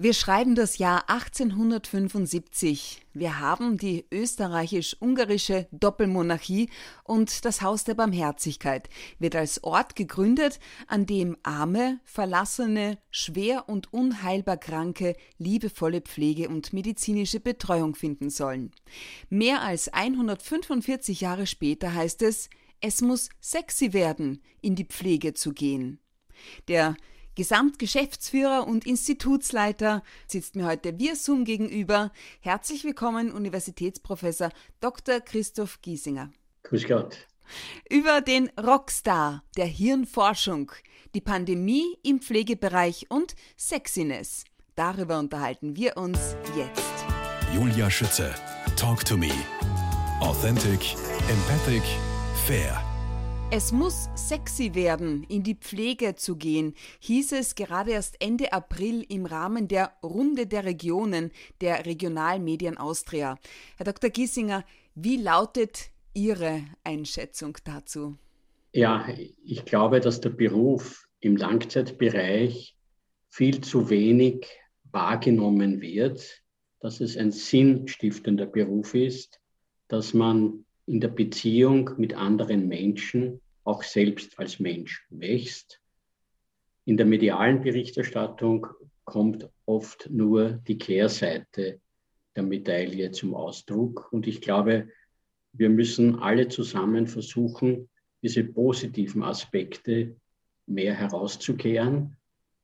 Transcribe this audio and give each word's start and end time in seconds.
Wir 0.00 0.14
schreiben 0.14 0.54
das 0.54 0.78
Jahr 0.78 1.10
1875. 1.10 3.02
Wir 3.14 3.40
haben 3.40 3.78
die 3.78 4.04
österreichisch-ungarische 4.12 5.66
Doppelmonarchie 5.72 6.70
und 7.02 7.44
das 7.44 7.62
Haus 7.62 7.82
der 7.82 7.94
Barmherzigkeit 7.94 8.88
wird 9.18 9.34
als 9.34 9.64
Ort 9.64 9.96
gegründet, 9.96 10.60
an 10.86 11.04
dem 11.04 11.36
arme, 11.42 11.98
verlassene, 12.04 12.98
schwer 13.10 13.68
und 13.68 13.92
unheilbar 13.92 14.58
Kranke 14.58 15.16
liebevolle 15.36 16.00
Pflege 16.00 16.48
und 16.48 16.72
medizinische 16.72 17.40
Betreuung 17.40 17.96
finden 17.96 18.30
sollen. 18.30 18.70
Mehr 19.30 19.62
als 19.62 19.92
145 19.92 21.22
Jahre 21.22 21.48
später 21.48 21.92
heißt 21.92 22.22
es, 22.22 22.50
es 22.80 23.02
muss 23.02 23.30
sexy 23.40 23.92
werden, 23.92 24.44
in 24.60 24.76
die 24.76 24.84
Pflege 24.84 25.34
zu 25.34 25.52
gehen. 25.52 25.98
Der 26.68 26.94
Gesamtgeschäftsführer 27.38 28.66
und 28.66 28.84
Institutsleiter, 28.84 30.02
sitzt 30.26 30.56
mir 30.56 30.66
heute 30.66 30.98
via 30.98 31.14
Zoom 31.14 31.44
gegenüber. 31.44 32.10
Herzlich 32.40 32.82
willkommen, 32.82 33.30
Universitätsprofessor 33.30 34.50
Dr. 34.80 35.20
Christoph 35.20 35.80
Giesinger. 35.80 36.32
Grüß 36.64 36.88
Gott. 36.88 37.16
Über 37.88 38.22
den 38.22 38.50
Rockstar 38.58 39.44
der 39.56 39.66
Hirnforschung, 39.66 40.72
die 41.14 41.20
Pandemie 41.20 41.96
im 42.02 42.20
Pflegebereich 42.20 43.06
und 43.08 43.36
Sexiness. 43.56 44.42
Darüber 44.74 45.20
unterhalten 45.20 45.76
wir 45.76 45.96
uns 45.96 46.18
jetzt. 46.56 47.04
Julia 47.54 47.88
Schütze, 47.88 48.34
Talk 48.74 49.04
to 49.04 49.16
Me. 49.16 49.30
Authentic, 50.20 50.96
empathic, 51.30 51.84
fair. 52.46 52.87
Es 53.50 53.72
muss 53.72 54.10
sexy 54.14 54.74
werden, 54.74 55.24
in 55.24 55.42
die 55.42 55.54
Pflege 55.54 56.14
zu 56.14 56.36
gehen, 56.36 56.74
hieß 57.00 57.32
es 57.32 57.54
gerade 57.54 57.92
erst 57.92 58.22
Ende 58.22 58.52
April 58.52 59.06
im 59.08 59.24
Rahmen 59.24 59.68
der 59.68 59.92
Runde 60.02 60.46
der 60.46 60.66
Regionen 60.66 61.32
der 61.62 61.86
Regionalmedien 61.86 62.76
Austria. 62.76 63.38
Herr 63.78 63.86
Dr. 63.86 64.10
Giesinger, 64.10 64.64
wie 64.94 65.16
lautet 65.16 65.90
Ihre 66.12 66.62
Einschätzung 66.84 67.56
dazu? 67.64 68.18
Ja, 68.74 69.08
ich 69.42 69.64
glaube, 69.64 70.00
dass 70.00 70.20
der 70.20 70.30
Beruf 70.30 71.08
im 71.20 71.36
Langzeitbereich 71.36 72.76
viel 73.30 73.62
zu 73.62 73.88
wenig 73.88 74.46
wahrgenommen 74.90 75.80
wird, 75.80 76.42
dass 76.80 77.00
es 77.00 77.16
ein 77.16 77.32
sinnstiftender 77.32 78.44
Beruf 78.44 78.94
ist, 78.94 79.40
dass 79.88 80.12
man 80.12 80.66
in 80.88 81.00
der 81.00 81.08
Beziehung 81.08 81.90
mit 81.98 82.14
anderen 82.14 82.66
Menschen 82.66 83.40
auch 83.64 83.82
selbst 83.82 84.38
als 84.38 84.58
Mensch 84.58 85.06
wächst. 85.10 85.80
In 86.86 86.96
der 86.96 87.04
medialen 87.04 87.60
Berichterstattung 87.60 88.66
kommt 89.04 89.48
oft 89.66 90.08
nur 90.10 90.52
die 90.66 90.78
Kehrseite 90.78 91.80
der 92.34 92.42
Medaille 92.42 93.10
zum 93.10 93.34
Ausdruck. 93.34 94.08
Und 94.10 94.26
ich 94.26 94.40
glaube, 94.40 94.88
wir 95.52 95.68
müssen 95.68 96.16
alle 96.20 96.48
zusammen 96.48 97.06
versuchen, 97.06 97.90
diese 98.22 98.44
positiven 98.44 99.22
Aspekte 99.22 100.16
mehr 100.66 100.94
herauszukehren, 100.94 102.16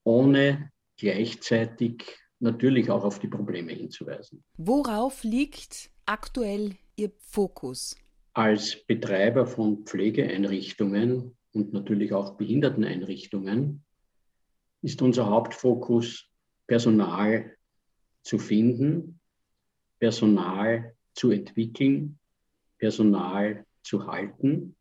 ohne 0.03 0.71
gleichzeitig 0.97 2.03
natürlich 2.39 2.89
auch 2.89 3.03
auf 3.03 3.19
die 3.19 3.27
Probleme 3.27 3.73
hinzuweisen. 3.73 4.43
Worauf 4.57 5.23
liegt 5.23 5.91
aktuell 6.05 6.75
Ihr 6.95 7.11
Fokus? 7.19 7.95
Als 8.35 8.83
Betreiber 8.85 9.47
von 9.47 9.85
Pflegeeinrichtungen 9.85 11.37
und 11.53 11.71
natürlich 11.71 12.11
auch 12.11 12.35
Behinderteneinrichtungen 12.35 13.85
ist 14.81 15.01
unser 15.01 15.27
Hauptfokus, 15.27 16.29
Personal 16.67 17.55
zu 18.23 18.37
finden, 18.37 19.21
Personal 19.99 20.97
zu 21.13 21.31
entwickeln, 21.31 22.19
Personal 22.77 23.65
zu 23.83 24.05
halten 24.05 24.75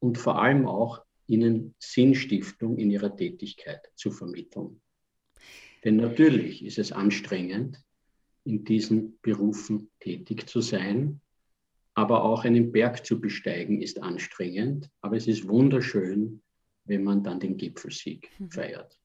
und 0.00 0.18
vor 0.18 0.42
allem 0.42 0.66
auch 0.66 1.04
ihnen 1.28 1.76
Sinnstiftung 1.78 2.76
in 2.76 2.90
ihrer 2.90 3.14
Tätigkeit 3.14 3.88
zu 3.94 4.10
vermitteln. 4.10 4.80
Denn 5.84 5.94
natürlich 5.94 6.64
ist 6.64 6.78
es 6.78 6.90
anstrengend, 6.90 7.80
in 8.42 8.64
diesen 8.64 9.20
Berufen 9.20 9.92
tätig 10.00 10.48
zu 10.48 10.60
sein 10.60 11.20
aber 11.96 12.24
auch 12.24 12.44
einen 12.44 12.72
Berg 12.72 13.04
zu 13.04 13.20
besteigen 13.20 13.80
ist 13.80 14.02
anstrengend. 14.02 14.90
Aber 15.00 15.16
es 15.16 15.26
ist 15.26 15.48
wunderschön, 15.48 16.42
wenn 16.84 17.02
man 17.02 17.24
dann 17.24 17.40
den 17.40 17.56
Gipfelsieg 17.56 18.30
mhm. 18.38 18.50
feiert. 18.50 19.00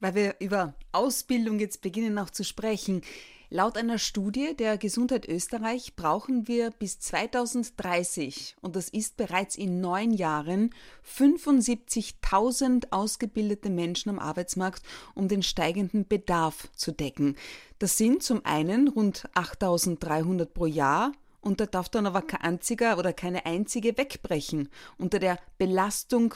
Weil 0.00 0.14
wir 0.16 0.34
über 0.40 0.74
Ausbildung 0.90 1.60
jetzt 1.60 1.80
beginnen 1.80 2.18
auch 2.18 2.30
zu 2.30 2.44
sprechen. 2.44 3.02
Laut 3.50 3.76
einer 3.76 3.98
Studie 3.98 4.56
der 4.58 4.78
Gesundheit 4.78 5.28
Österreich 5.28 5.94
brauchen 5.94 6.48
wir 6.48 6.72
bis 6.72 6.98
2030, 6.98 8.56
und 8.60 8.74
das 8.74 8.88
ist 8.88 9.16
bereits 9.16 9.54
in 9.54 9.80
neun 9.80 10.12
Jahren, 10.12 10.70
75.000 11.06 12.86
ausgebildete 12.90 13.70
Menschen 13.70 14.08
am 14.08 14.18
Arbeitsmarkt, 14.18 14.82
um 15.14 15.28
den 15.28 15.44
steigenden 15.44 16.08
Bedarf 16.08 16.68
zu 16.74 16.90
decken. 16.90 17.36
Das 17.78 17.96
sind 17.96 18.24
zum 18.24 18.44
einen 18.44 18.88
rund 18.88 19.28
8.300 19.34 20.46
pro 20.46 20.66
Jahr, 20.66 21.12
und 21.44 21.60
da 21.60 21.66
darf 21.66 21.88
dann 21.88 22.06
aber 22.06 22.22
kein 22.22 22.40
einziger 22.40 22.98
oder 22.98 23.12
keine 23.12 23.46
einzige 23.46 23.96
wegbrechen, 23.98 24.68
unter 24.98 25.18
der 25.18 25.38
Belastung 25.58 26.34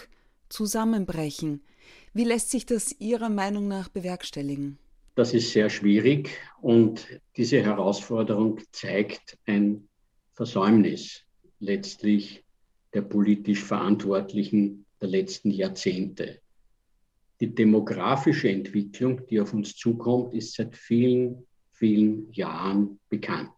zusammenbrechen. 0.48 1.62
Wie 2.12 2.24
lässt 2.24 2.50
sich 2.50 2.66
das 2.66 2.92
Ihrer 3.00 3.28
Meinung 3.28 3.68
nach 3.68 3.88
bewerkstelligen? 3.88 4.78
Das 5.14 5.34
ist 5.34 5.50
sehr 5.50 5.68
schwierig 5.68 6.30
und 6.60 7.06
diese 7.36 7.62
Herausforderung 7.62 8.60
zeigt 8.70 9.36
ein 9.46 9.88
Versäumnis 10.34 11.22
letztlich 11.58 12.44
der 12.94 13.02
politisch 13.02 13.64
Verantwortlichen 13.64 14.86
der 15.00 15.08
letzten 15.08 15.50
Jahrzehnte. 15.50 16.40
Die 17.40 17.54
demografische 17.54 18.48
Entwicklung, 18.48 19.26
die 19.26 19.40
auf 19.40 19.52
uns 19.52 19.76
zukommt, 19.76 20.34
ist 20.34 20.54
seit 20.54 20.76
vielen, 20.76 21.46
vielen 21.72 22.32
Jahren 22.32 22.98
bekannt. 23.08 23.50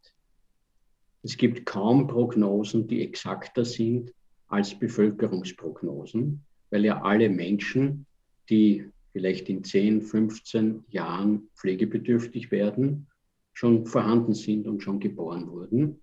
Es 1.23 1.37
gibt 1.37 1.67
kaum 1.67 2.07
Prognosen, 2.07 2.87
die 2.89 3.03
exakter 3.03 3.65
sind 3.65 4.13
als 4.49 4.79
Bevölkerungsprognosen, 4.79 6.43
weil 6.71 6.85
ja 6.85 7.03
alle 7.03 7.29
Menschen, 7.29 8.07
die 8.49 8.87
vielleicht 9.13 9.49
in 9.49 9.65
10, 9.65 10.03
15 10.03 10.85
Jahren 10.89 11.49
pflegebedürftig 11.57 12.51
werden, 12.51 13.07
schon 13.53 13.87
vorhanden 13.87 14.35
sind 14.35 14.67
und 14.67 14.83
schon 14.83 15.01
geboren 15.01 15.49
wurden. 15.51 16.01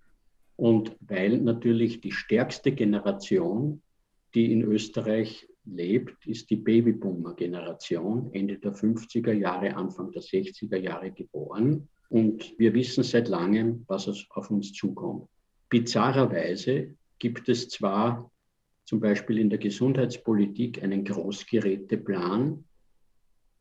Und 0.56 0.96
weil 1.00 1.38
natürlich 1.38 2.00
die 2.00 2.12
stärkste 2.12 2.72
Generation, 2.72 3.82
die 4.34 4.52
in 4.52 4.62
Österreich 4.62 5.48
lebt, 5.64 6.26
ist 6.26 6.50
die 6.50 6.56
Babyboomer-Generation, 6.56 8.30
Ende 8.32 8.58
der 8.58 8.74
50er 8.74 9.32
Jahre, 9.32 9.74
Anfang 9.76 10.12
der 10.12 10.22
60er 10.22 10.76
Jahre 10.76 11.10
geboren. 11.10 11.88
Und 12.08 12.58
wir 12.58 12.72
wissen 12.74 13.04
seit 13.04 13.28
langem, 13.28 13.84
was 13.86 14.08
auf 14.30 14.50
uns 14.50 14.72
zukommt. 14.72 15.28
Bizarrerweise 15.68 16.94
gibt 17.18 17.48
es 17.48 17.68
zwar 17.68 18.30
zum 18.84 19.00
Beispiel 19.00 19.38
in 19.38 19.50
der 19.50 19.58
Gesundheitspolitik 19.58 20.82
einen 20.82 21.04
Großgeräteplan, 21.04 22.64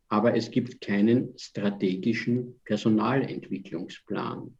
aber 0.07 0.35
es 0.35 0.49
gibt 0.49 0.79
keinen 0.79 1.37
strategischen 1.37 2.61
Personalentwicklungsplan, 2.63 4.57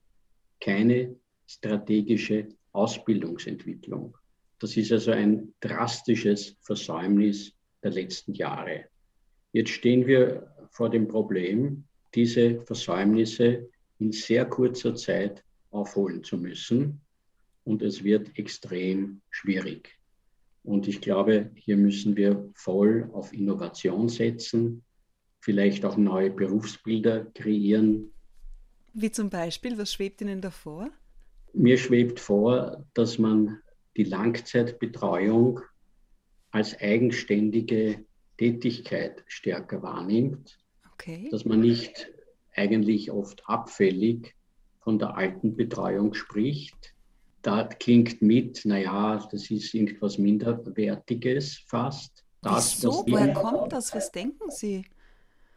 keine 0.60 1.16
strategische 1.46 2.50
Ausbildungsentwicklung. 2.74 4.18
Das 4.60 4.76
ist 4.76 4.92
also 4.92 5.12
ein 5.12 5.54
drastisches 5.62 6.58
Versäumnis 6.62 7.54
der 7.82 7.92
letzten 7.92 8.34
Jahre. 8.34 8.86
Jetzt 9.54 9.70
stehen 9.70 10.06
wir 10.06 10.54
vor 10.72 10.90
dem 10.90 11.08
Problem, 11.08 11.86
diese 12.14 12.62
Versäumnisse 12.64 13.70
in 14.00 14.12
sehr 14.12 14.46
kurzer 14.46 14.96
Zeit 14.96 15.44
aufholen 15.72 16.24
zu 16.24 16.38
müssen. 16.38 17.02
Und 17.64 17.82
es 17.82 18.04
wird 18.04 18.38
extrem 18.38 19.22
schwierig. 19.30 19.98
Und 20.64 20.88
ich 20.88 21.02
glaube, 21.02 21.52
hier 21.56 21.78
müssen 21.78 22.16
wir 22.16 22.50
voll 22.56 23.10
auf 23.14 23.34
Innovation 23.34 24.10
setzen, 24.10 24.84
vielleicht 25.40 25.86
auch 25.86 25.98
neue 25.98 26.30
Berufsbilder 26.30 27.26
kreieren. 27.34 28.12
Wie 28.94 29.12
zum 29.12 29.30
Beispiel, 29.30 29.78
was 29.78 29.94
schwebt 29.94 30.22
Ihnen 30.22 30.42
davor? 30.42 30.90
Mir 31.54 31.78
schwebt 31.78 32.20
vor, 32.20 32.86
dass 32.94 33.18
man 33.18 33.60
die 33.96 34.04
Langzeitbetreuung 34.04 35.62
als 36.52 36.80
eigenständige 36.80 38.06
Tätigkeit 38.38 39.24
stärker 39.28 39.82
wahrnimmt. 39.82 40.58
Okay. 40.94 41.30
Dass 41.32 41.46
man 41.46 41.62
nicht 41.62 42.10
eigentlich 42.58 43.12
oft 43.12 43.48
abfällig 43.48 44.36
von 44.80 45.00
der 45.00 45.16
alten 45.16 45.56
Betreuung 45.56 46.14
spricht. 46.14 46.94
Da 47.42 47.64
klingt 47.64 48.22
mit, 48.22 48.66
naja, 48.66 49.26
das 49.32 49.50
ist 49.52 49.74
irgendwas 49.74 50.18
Minderwertiges 50.18 51.60
fast. 51.68 52.26
Das, 52.42 52.78
Wieso? 52.78 53.06
Woher 53.08 53.34
kommt 53.34 53.74
das? 53.74 53.94
Was 53.94 54.12
denken 54.12 54.50
Sie? 54.50 54.86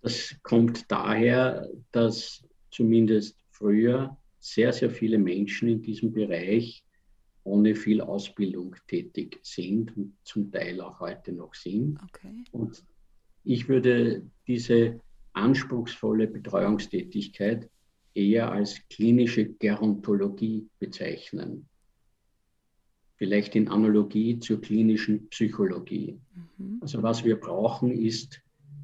Das 0.03 0.35
kommt 0.43 0.91
daher, 0.91 1.69
dass 1.93 2.43
zumindest 2.71 3.37
früher 3.51 4.17
sehr, 4.39 4.73
sehr 4.73 4.91
viele 4.91 5.19
Menschen 5.19 5.69
in 5.69 5.83
diesem 5.83 6.13
Bereich 6.13 6.85
ohne 7.45 7.75
viel 7.75 8.01
Ausbildung 8.01 8.77
tätig 8.87 9.39
sind 9.43 9.97
und 9.97 10.17
zum 10.25 10.51
Teil 10.51 10.81
auch 10.81 11.01
heute 11.01 11.33
noch 11.33 11.55
sind. 11.55 11.99
Okay. 12.05 12.45
Und 12.53 12.83
ich 13.45 13.69
würde 13.69 14.23
diese 14.47 15.01
anspruchsvolle 15.33 16.27
Betreuungstätigkeit 16.27 17.69
eher 18.15 18.51
als 18.51 18.81
klinische 18.89 19.47
Gerontologie 19.47 20.69
bezeichnen. 20.79 21.69
Vielleicht 23.17 23.55
in 23.55 23.69
Analogie 23.69 24.39
zur 24.39 24.61
klinischen 24.61 25.29
Psychologie. 25.29 26.19
Mhm. 26.57 26.79
Also 26.81 27.03
was 27.03 27.25
wir 27.25 27.39
brauchen, 27.39 27.93
ist 27.93 28.41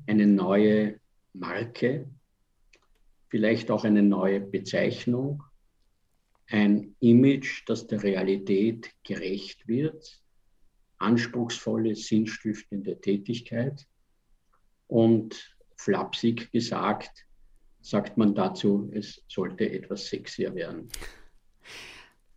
eine 0.07 0.27
neue 0.27 1.01
Marke, 1.33 2.09
vielleicht 3.29 3.71
auch 3.71 3.85
eine 3.85 4.03
neue 4.03 4.41
Bezeichnung, 4.41 5.43
ein 6.49 6.95
Image, 7.01 7.65
das 7.67 7.87
der 7.87 8.03
Realität 8.03 8.91
gerecht 9.03 9.67
wird, 9.67 10.23
anspruchsvolle, 10.99 11.97
sinnstiftende 11.97 13.01
Tätigkeit 13.01 13.87
und 14.87 15.56
flapsig 15.77 16.51
gesagt, 16.53 17.27
sagt 17.81 18.17
man 18.17 18.35
dazu, 18.35 18.91
es 18.93 19.23
sollte 19.29 19.71
etwas 19.71 20.07
sexier 20.07 20.55
werden. 20.55 20.89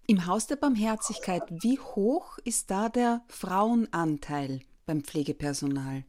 Im 0.07 0.25
Haus 0.25 0.47
der 0.47 0.55
Barmherzigkeit, 0.55 1.43
wie 1.61 1.79
hoch 1.79 2.39
ist 2.43 2.71
da 2.71 2.89
der 2.89 3.21
Frauenanteil 3.27 4.61
beim 4.85 5.03
Pflegepersonal? 5.03 6.03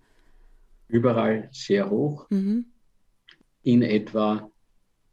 Überall 0.88 1.48
sehr 1.52 1.90
hoch, 1.90 2.26
mhm. 2.30 2.66
in 3.62 3.82
etwa 3.82 4.50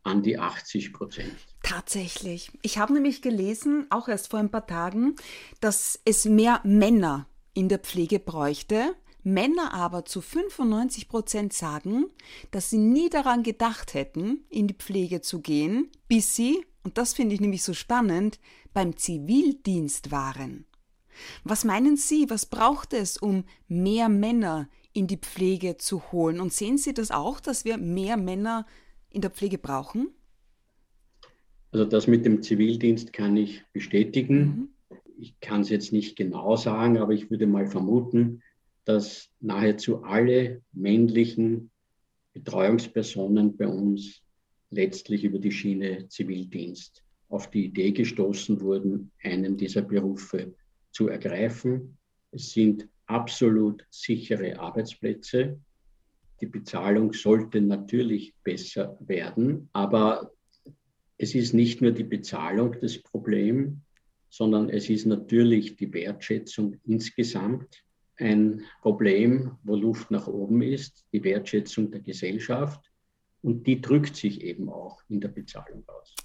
an 0.03 0.23
die 0.23 0.39
80 0.39 0.93
Prozent. 0.93 1.35
Tatsächlich. 1.63 2.51
Ich 2.61 2.77
habe 2.77 2.93
nämlich 2.93 3.21
gelesen, 3.21 3.87
auch 3.89 4.07
erst 4.07 4.29
vor 4.29 4.39
ein 4.39 4.51
paar 4.51 4.65
Tagen, 4.65 5.15
dass 5.59 5.99
es 6.05 6.23
mehr 6.23 6.61
Männer 6.63 7.27
in 7.53 7.67
der 7.67 7.79
Pflege 7.79 8.19
bräuchte. 8.19 8.95
Männer 9.23 9.73
aber 9.73 10.05
zu 10.05 10.21
95 10.21 11.09
Prozent 11.09 11.53
sagen, 11.53 12.05
dass 12.51 12.69
sie 12.69 12.77
nie 12.77 13.09
daran 13.09 13.43
gedacht 13.43 13.93
hätten, 13.93 14.45
in 14.49 14.67
die 14.67 14.73
Pflege 14.73 15.21
zu 15.21 15.41
gehen, 15.41 15.89
bis 16.07 16.35
sie, 16.35 16.65
und 16.83 16.97
das 16.97 17.13
finde 17.13 17.35
ich 17.35 17.41
nämlich 17.41 17.63
so 17.63 17.73
spannend, 17.73 18.39
beim 18.73 18.95
Zivildienst 18.95 20.11
waren. 20.11 20.65
Was 21.43 21.65
meinen 21.65 21.97
Sie, 21.97 22.29
was 22.29 22.45
braucht 22.45 22.93
es, 22.93 23.17
um 23.17 23.43
mehr 23.67 24.07
Männer 24.07 24.69
in 24.93 25.07
die 25.07 25.17
Pflege 25.17 25.77
zu 25.77 26.11
holen? 26.11 26.39
Und 26.39 26.53
sehen 26.53 26.77
Sie 26.77 26.93
das 26.93 27.11
auch, 27.11 27.39
dass 27.39 27.65
wir 27.65 27.77
mehr 27.77 28.17
Männer 28.17 28.65
in 29.09 29.21
der 29.21 29.31
Pflege 29.31 29.57
brauchen? 29.57 30.09
Also 31.71 31.85
das 31.85 32.07
mit 32.07 32.25
dem 32.25 32.41
Zivildienst 32.41 33.13
kann 33.13 33.35
ich 33.35 33.63
bestätigen. 33.73 34.39
Mhm. 34.39 34.69
Ich 35.19 35.39
kann 35.39 35.61
es 35.61 35.69
jetzt 35.69 35.91
nicht 35.91 36.15
genau 36.15 36.55
sagen, 36.55 36.97
aber 36.97 37.13
ich 37.13 37.29
würde 37.29 37.47
mal 37.47 37.67
vermuten, 37.67 38.41
dass 38.87 39.29
nahezu 39.41 40.01
alle 40.03 40.61
männlichen 40.71 41.71
Betreuungspersonen 42.33 43.57
bei 43.57 43.67
uns 43.67 44.21
letztlich 44.69 45.25
über 45.25 45.39
die 45.39 45.51
Schiene 45.51 46.07
Zivildienst 46.07 47.03
auf 47.27 47.51
die 47.51 47.65
Idee 47.65 47.91
gestoßen 47.91 48.61
wurden, 48.61 49.11
einen 49.21 49.57
dieser 49.57 49.81
Berufe 49.81 50.55
zu 50.91 51.09
ergreifen. 51.09 51.97
Es 52.31 52.53
sind 52.53 52.87
absolut 53.07 53.85
sichere 53.89 54.57
Arbeitsplätze. 54.57 55.59
Die 56.39 56.45
Bezahlung 56.45 57.11
sollte 57.11 57.59
natürlich 57.59 58.35
besser 58.41 58.97
werden, 59.01 59.67
aber 59.73 60.31
es 61.17 61.35
ist 61.35 61.53
nicht 61.53 61.81
nur 61.81 61.91
die 61.91 62.05
Bezahlung 62.05 62.77
das 62.79 62.99
Problem, 62.99 63.81
sondern 64.29 64.69
es 64.69 64.89
ist 64.89 65.05
natürlich 65.05 65.75
die 65.75 65.91
Wertschätzung 65.91 66.77
insgesamt 66.85 67.83
ein 68.17 68.63
Problem, 68.81 69.57
wo 69.63 69.75
Luft 69.75 70.11
nach 70.11 70.27
oben 70.27 70.61
ist, 70.61 71.05
die 71.13 71.23
Wertschätzung 71.23 71.91
der 71.91 72.01
Gesellschaft. 72.01 72.91
Und 73.41 73.67
die 73.67 73.79
drückt 73.79 74.15
sich 74.15 74.41
eben 74.41 74.69
auch 74.69 75.01
in 75.09 75.21
der 75.21 75.29
Bezahlung 75.29 75.83
aus. 75.87 76.15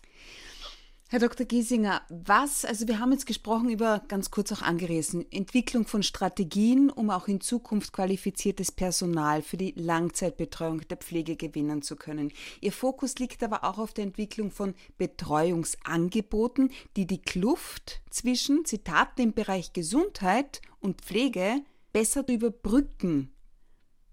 Herr 1.12 1.20
Dr. 1.20 1.44
Giesinger, 1.44 2.00
was, 2.08 2.64
also 2.64 2.88
wir 2.88 2.98
haben 2.98 3.12
jetzt 3.12 3.26
gesprochen 3.26 3.68
über, 3.68 4.02
ganz 4.08 4.30
kurz 4.30 4.50
auch 4.50 4.62
angerissen, 4.62 5.30
Entwicklung 5.30 5.86
von 5.86 6.02
Strategien, 6.02 6.88
um 6.88 7.10
auch 7.10 7.28
in 7.28 7.42
Zukunft 7.42 7.92
qualifiziertes 7.92 8.72
Personal 8.72 9.42
für 9.42 9.58
die 9.58 9.74
Langzeitbetreuung 9.76 10.88
der 10.88 10.96
Pflege 10.96 11.36
gewinnen 11.36 11.82
zu 11.82 11.96
können. 11.96 12.32
Ihr 12.62 12.72
Fokus 12.72 13.16
liegt 13.18 13.42
aber 13.42 13.62
auch 13.64 13.76
auf 13.76 13.92
der 13.92 14.04
Entwicklung 14.04 14.50
von 14.50 14.72
Betreuungsangeboten, 14.96 16.70
die 16.96 17.06
die 17.06 17.20
Kluft 17.20 18.00
zwischen, 18.08 18.64
Zitat, 18.64 19.18
dem 19.18 19.34
Bereich 19.34 19.74
Gesundheit 19.74 20.62
und 20.80 21.02
Pflege 21.02 21.60
besser 21.92 22.24
überbrücken. 22.28 23.32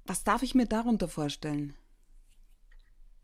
Was 0.05 0.23
darf 0.23 0.43
ich 0.43 0.55
mir 0.55 0.65
darunter 0.65 1.07
vorstellen? 1.07 1.73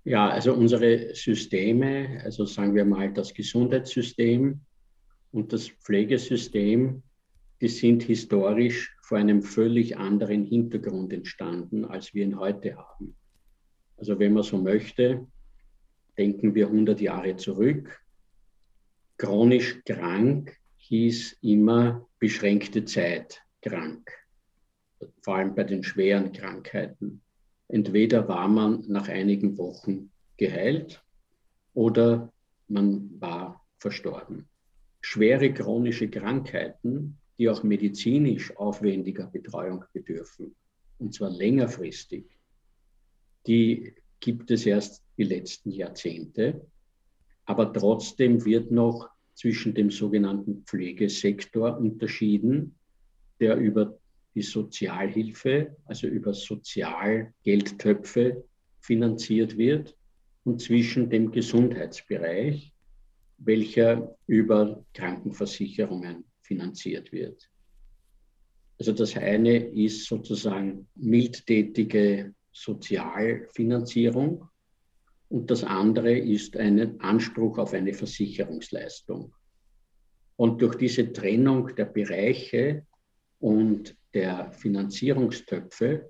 Ja, 0.04 0.30
also 0.30 0.54
unsere 0.54 1.16
Systeme, 1.16 2.22
also 2.24 2.46
sagen 2.46 2.76
wir 2.76 2.86
mal 2.86 3.12
das 3.12 3.34
Gesundheitssystem 3.34 4.62
und 5.32 5.52
das 5.52 5.68
Pflegesystem, 5.68 7.02
die 7.60 7.68
sind 7.68 8.04
historisch 8.04 8.96
vor 9.02 9.18
einem 9.18 9.42
völlig 9.42 9.98
anderen 9.98 10.44
Hintergrund 10.44 11.12
entstanden, 11.12 11.86
als 11.86 12.14
wir 12.14 12.24
ihn 12.24 12.40
heute 12.40 12.76
haben. 12.78 13.16
Also 13.98 14.20
wenn 14.20 14.34
man 14.34 14.44
so 14.44 14.58
möchte, 14.58 15.26
denken 16.18 16.54
wir 16.54 16.68
100 16.68 17.02
Jahre 17.02 17.36
zurück. 17.36 18.02
Chronisch 19.18 19.82
krank 19.86 20.56
hieß 20.78 21.38
immer 21.42 22.08
beschränkte 22.20 22.86
Zeit 22.86 23.42
krank, 23.62 24.12
vor 25.22 25.36
allem 25.36 25.56
bei 25.56 25.64
den 25.64 25.84
schweren 25.84 26.32
Krankheiten. 26.32 27.22
Entweder 27.68 28.28
war 28.28 28.48
man 28.48 28.84
nach 28.88 29.08
einigen 29.08 29.58
Wochen 29.58 30.12
geheilt 30.38 31.04
oder 31.74 32.32
man 32.68 33.10
war 33.20 33.66
verstorben. 33.78 34.48
Schwere 35.02 35.54
chronische 35.54 36.10
Krankheiten, 36.10 37.18
die 37.38 37.50
auch 37.50 37.64
medizinisch 37.64 38.56
aufwendiger 38.56 39.28
Betreuung 39.28 39.84
bedürfen, 39.94 40.56
und 40.98 41.14
zwar 41.14 41.30
längerfristig, 41.30 42.26
die 43.48 43.94
gibt 44.20 44.50
es 44.52 44.66
erst 44.66 45.04
die 45.18 45.24
letzten 45.24 45.72
Jahrzehnte. 45.72 46.66
Aber 47.46 47.72
trotzdem 47.72 48.44
wird 48.46 48.72
noch 48.72 49.10
zwischen 49.36 49.76
dem 49.76 49.92
sogenannten 49.92 50.64
Pflegesektor 50.66 51.78
unterschieden, 51.78 52.76
der 53.40 53.58
über 53.58 54.00
die 54.36 54.42
Sozialhilfe, 54.42 55.78
also 55.86 56.08
über 56.08 56.34
Sozialgeldtöpfe 56.34 58.44
finanziert 58.82 59.58
wird 59.58 59.96
und 60.44 60.62
zwischen 60.62 61.10
dem 61.10 61.32
Gesundheitsbereich, 61.32 62.74
welcher 63.38 64.16
über 64.28 64.86
Krankenversicherungen 64.94 66.26
finanziert 66.42 67.12
wird. 67.12 67.50
Also 68.78 68.92
das 68.92 69.16
eine 69.16 69.58
ist 69.58 70.06
sozusagen 70.06 70.88
mildtätige 70.96 72.34
Sozialfinanzierung 72.52 74.50
und 75.30 75.50
das 75.50 75.64
andere 75.64 76.18
ist 76.18 76.58
ein 76.58 77.00
Anspruch 77.00 77.58
auf 77.58 77.74
eine 77.74 77.94
Versicherungsleistung. 77.94 79.34
Und 80.36 80.62
durch 80.62 80.76
diese 80.76 81.14
Trennung 81.14 81.74
der 81.76 81.86
Bereiche 81.86 82.86
und 83.40 83.96
der 84.16 84.52
Finanzierungstöpfe 84.54 86.10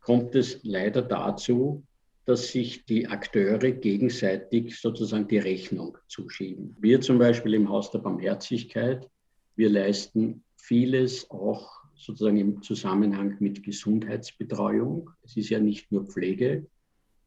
kommt 0.00 0.34
es 0.34 0.60
leider 0.62 1.02
dazu, 1.02 1.84
dass 2.24 2.52
sich 2.52 2.86
die 2.86 3.06
Akteure 3.08 3.72
gegenseitig 3.72 4.78
sozusagen 4.78 5.28
die 5.28 5.38
Rechnung 5.38 5.98
zuschieben. 6.06 6.76
Wir 6.80 7.00
zum 7.00 7.18
Beispiel 7.18 7.54
im 7.54 7.68
Haus 7.68 7.90
der 7.90 7.98
Barmherzigkeit, 7.98 9.10
wir 9.56 9.68
leisten 9.68 10.44
vieles 10.56 11.28
auch 11.30 11.82
sozusagen 11.96 12.38
im 12.38 12.62
Zusammenhang 12.62 13.36
mit 13.40 13.62
Gesundheitsbetreuung. 13.62 15.10
Es 15.22 15.36
ist 15.36 15.50
ja 15.50 15.58
nicht 15.58 15.92
nur 15.92 16.06
Pflege, 16.06 16.66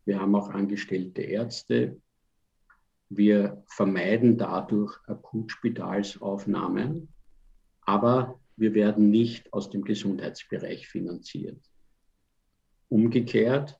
wir 0.06 0.20
haben 0.20 0.36
auch 0.36 0.50
angestellte 0.50 1.22
Ärzte. 1.22 2.02
Wir 3.10 3.64
vermeiden 3.68 4.38
dadurch 4.38 4.98
Akutspitalsaufnahmen, 5.08 7.08
aber 7.82 8.40
wir 8.56 8.74
werden 8.74 9.10
nicht 9.10 9.52
aus 9.54 9.70
dem 9.70 9.84
Gesundheitsbereich 9.84 10.88
finanziert. 10.88 11.60
Umgekehrt, 12.90 13.80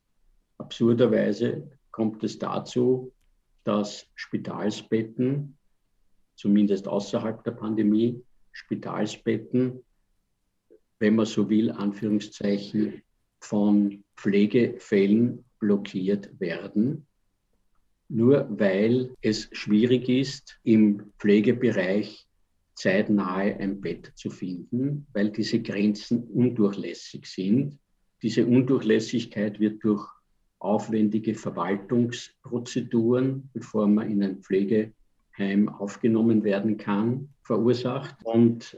absurderweise 0.58 1.70
kommt 1.92 2.24
es 2.24 2.40
dazu, 2.40 3.12
dass 3.64 4.08
Spitalsbetten, 4.16 5.58
zumindest 6.36 6.88
außerhalb 6.88 7.44
der 7.44 7.52
Pandemie, 7.52 8.22
Spitalsbetten, 8.52 9.84
wenn 11.00 11.16
man 11.16 11.26
so 11.26 11.50
will, 11.50 11.72
Anführungszeichen, 11.72 13.02
von 13.40 14.04
Pflegefällen 14.16 15.44
blockiert 15.60 16.40
werden, 16.40 17.06
nur 18.10 18.48
weil 18.50 19.16
es 19.22 19.50
schwierig 19.52 20.08
ist, 20.08 20.60
im 20.64 21.12
Pflegebereich 21.20 22.28
zeitnahe 22.76 23.58
ein 23.58 23.82
Bett 23.82 24.14
zu 24.16 24.30
finden, 24.30 25.08
weil 25.14 25.32
diese 25.32 25.62
Grenzen 25.62 26.24
undurchlässig 26.24 27.26
sind. 27.28 27.78
Diese 28.22 28.46
Undurchlässigkeit 28.46 29.60
wird 29.60 29.84
durch 29.84 30.08
aufwendige 30.60 31.34
Verwaltungsprozeduren, 31.36 33.50
bevor 33.54 33.88
man 33.88 34.10
in 34.10 34.24
ein 34.24 34.42
Pflegeheim 34.42 35.68
aufgenommen 35.70 36.44
werden 36.44 36.78
kann, 36.78 37.30
verursacht 37.44 38.16
und 38.24 38.78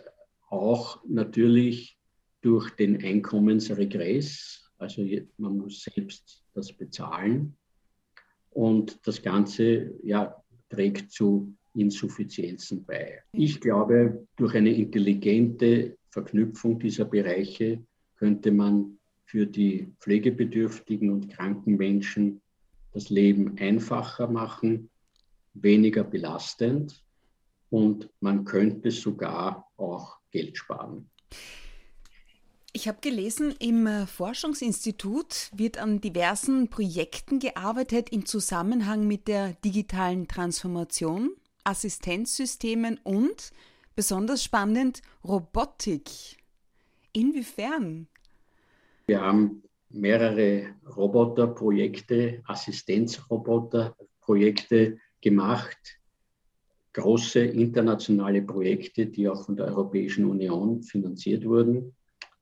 auch 0.50 1.04
natürlich 1.08 1.98
durch 2.42 2.72
den 2.72 3.02
Einkommensregress. 3.04 4.72
Also 4.78 5.06
man 5.38 5.58
muss 5.58 5.84
selbst 5.84 6.44
das 6.54 6.74
bezahlen. 6.74 7.56
Und 8.50 9.00
das 9.06 9.22
Ganze 9.22 9.94
ja, 10.04 10.36
trägt 10.70 11.12
zu 11.12 11.56
Insuffizienzen 11.76 12.84
bei. 12.86 13.22
Ich 13.34 13.60
glaube, 13.60 14.26
durch 14.36 14.56
eine 14.56 14.74
intelligente 14.74 15.98
Verknüpfung 16.10 16.80
dieser 16.80 17.06
Bereiche 17.06 17.84
könnte 18.18 18.52
man 18.52 18.98
für 19.26 19.46
die 19.46 19.92
pflegebedürftigen 20.00 21.10
und 21.10 21.30
kranken 21.30 21.76
Menschen 21.76 22.42
das 22.94 23.10
Leben 23.10 23.58
einfacher 23.58 24.28
machen, 24.28 24.90
weniger 25.54 26.04
belastend 26.04 27.04
und 27.70 28.10
man 28.22 28.46
könnte 28.46 28.92
sogar 28.92 29.70
auch 29.78 30.18
Geld 30.32 30.58
sparen. 30.58 31.10
Ich 32.72 32.90
habe 32.90 32.98
gelesen, 33.00 33.56
im 33.60 33.88
äh, 33.88 34.06
Forschungsinstitut 34.06 35.50
wird 35.56 35.78
an 35.78 36.02
diversen 36.02 36.70
Projekten 36.70 37.40
gearbeitet 37.40 38.10
im 38.12 38.26
Zusammenhang 38.26 39.08
mit 39.08 39.30
der 39.30 39.54
digitalen 39.64 40.28
Transformation, 40.28 41.32
Assistenzsystemen 41.66 43.00
und, 43.04 43.52
besonders 43.96 44.44
spannend, 44.44 45.02
Robotik. 45.24 46.38
Inwiefern? 47.12 48.08
Wir 49.08 49.22
haben 49.22 49.64
mehrere 49.90 50.76
Roboterprojekte, 50.96 52.44
Assistenzroboterprojekte 52.46 54.98
gemacht, 55.22 56.00
große 56.94 57.40
internationale 57.40 58.42
Projekte, 58.42 59.06
die 59.06 59.28
auch 59.28 59.46
von 59.46 59.56
der 59.56 59.66
Europäischen 59.66 60.26
Union 60.26 60.82
finanziert 60.84 61.46
wurden, 61.46 61.96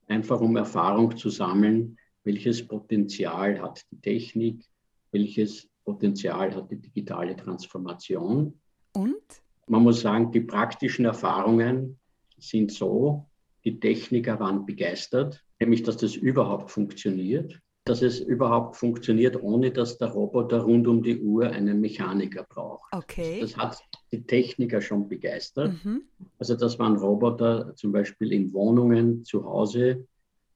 einfach 0.06 0.40
um 0.40 0.56
Erfahrung 0.56 1.16
zu 1.16 1.30
sammeln, 1.30 1.98
welches 2.24 2.66
Potenzial 2.66 3.60
hat 3.60 3.84
die 3.90 4.00
Technik, 4.00 4.64
welches 5.10 5.68
Potenzial 5.84 6.54
hat 6.54 6.70
die 6.70 6.80
digitale 6.80 7.36
Transformation. 7.36 8.58
Und? 8.94 9.22
Man 9.66 9.82
muss 9.82 10.00
sagen, 10.00 10.30
die 10.32 10.40
praktischen 10.40 11.04
Erfahrungen 11.04 11.98
sind 12.38 12.72
so, 12.72 13.26
die 13.64 13.80
Techniker 13.80 14.38
waren 14.40 14.66
begeistert, 14.66 15.42
nämlich 15.58 15.82
dass 15.82 15.96
das 15.96 16.14
überhaupt 16.14 16.70
funktioniert, 16.70 17.60
dass 17.84 18.02
es 18.02 18.20
überhaupt 18.20 18.76
funktioniert, 18.76 19.42
ohne 19.42 19.70
dass 19.70 19.98
der 19.98 20.08
Roboter 20.08 20.60
rund 20.60 20.86
um 20.86 21.02
die 21.02 21.20
Uhr 21.20 21.50
einen 21.50 21.80
Mechaniker 21.80 22.44
braucht. 22.48 22.92
Okay. 22.92 23.40
Das 23.40 23.56
hat 23.56 23.82
die 24.10 24.24
Techniker 24.24 24.80
schon 24.80 25.08
begeistert. 25.08 25.84
Mhm. 25.84 26.02
Also 26.38 26.54
das 26.54 26.78
waren 26.78 26.96
Roboter 26.96 27.74
zum 27.76 27.92
Beispiel 27.92 28.32
in 28.32 28.52
Wohnungen 28.52 29.24
zu 29.24 29.44
Hause, 29.44 30.06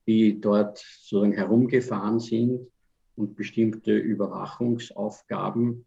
die 0.07 0.41
dort 0.41 0.79
sozusagen 0.79 1.33
herumgefahren 1.33 2.19
sind 2.19 2.67
und 3.17 3.37
bestimmte 3.37 3.95
Überwachungsaufgaben 3.95 5.85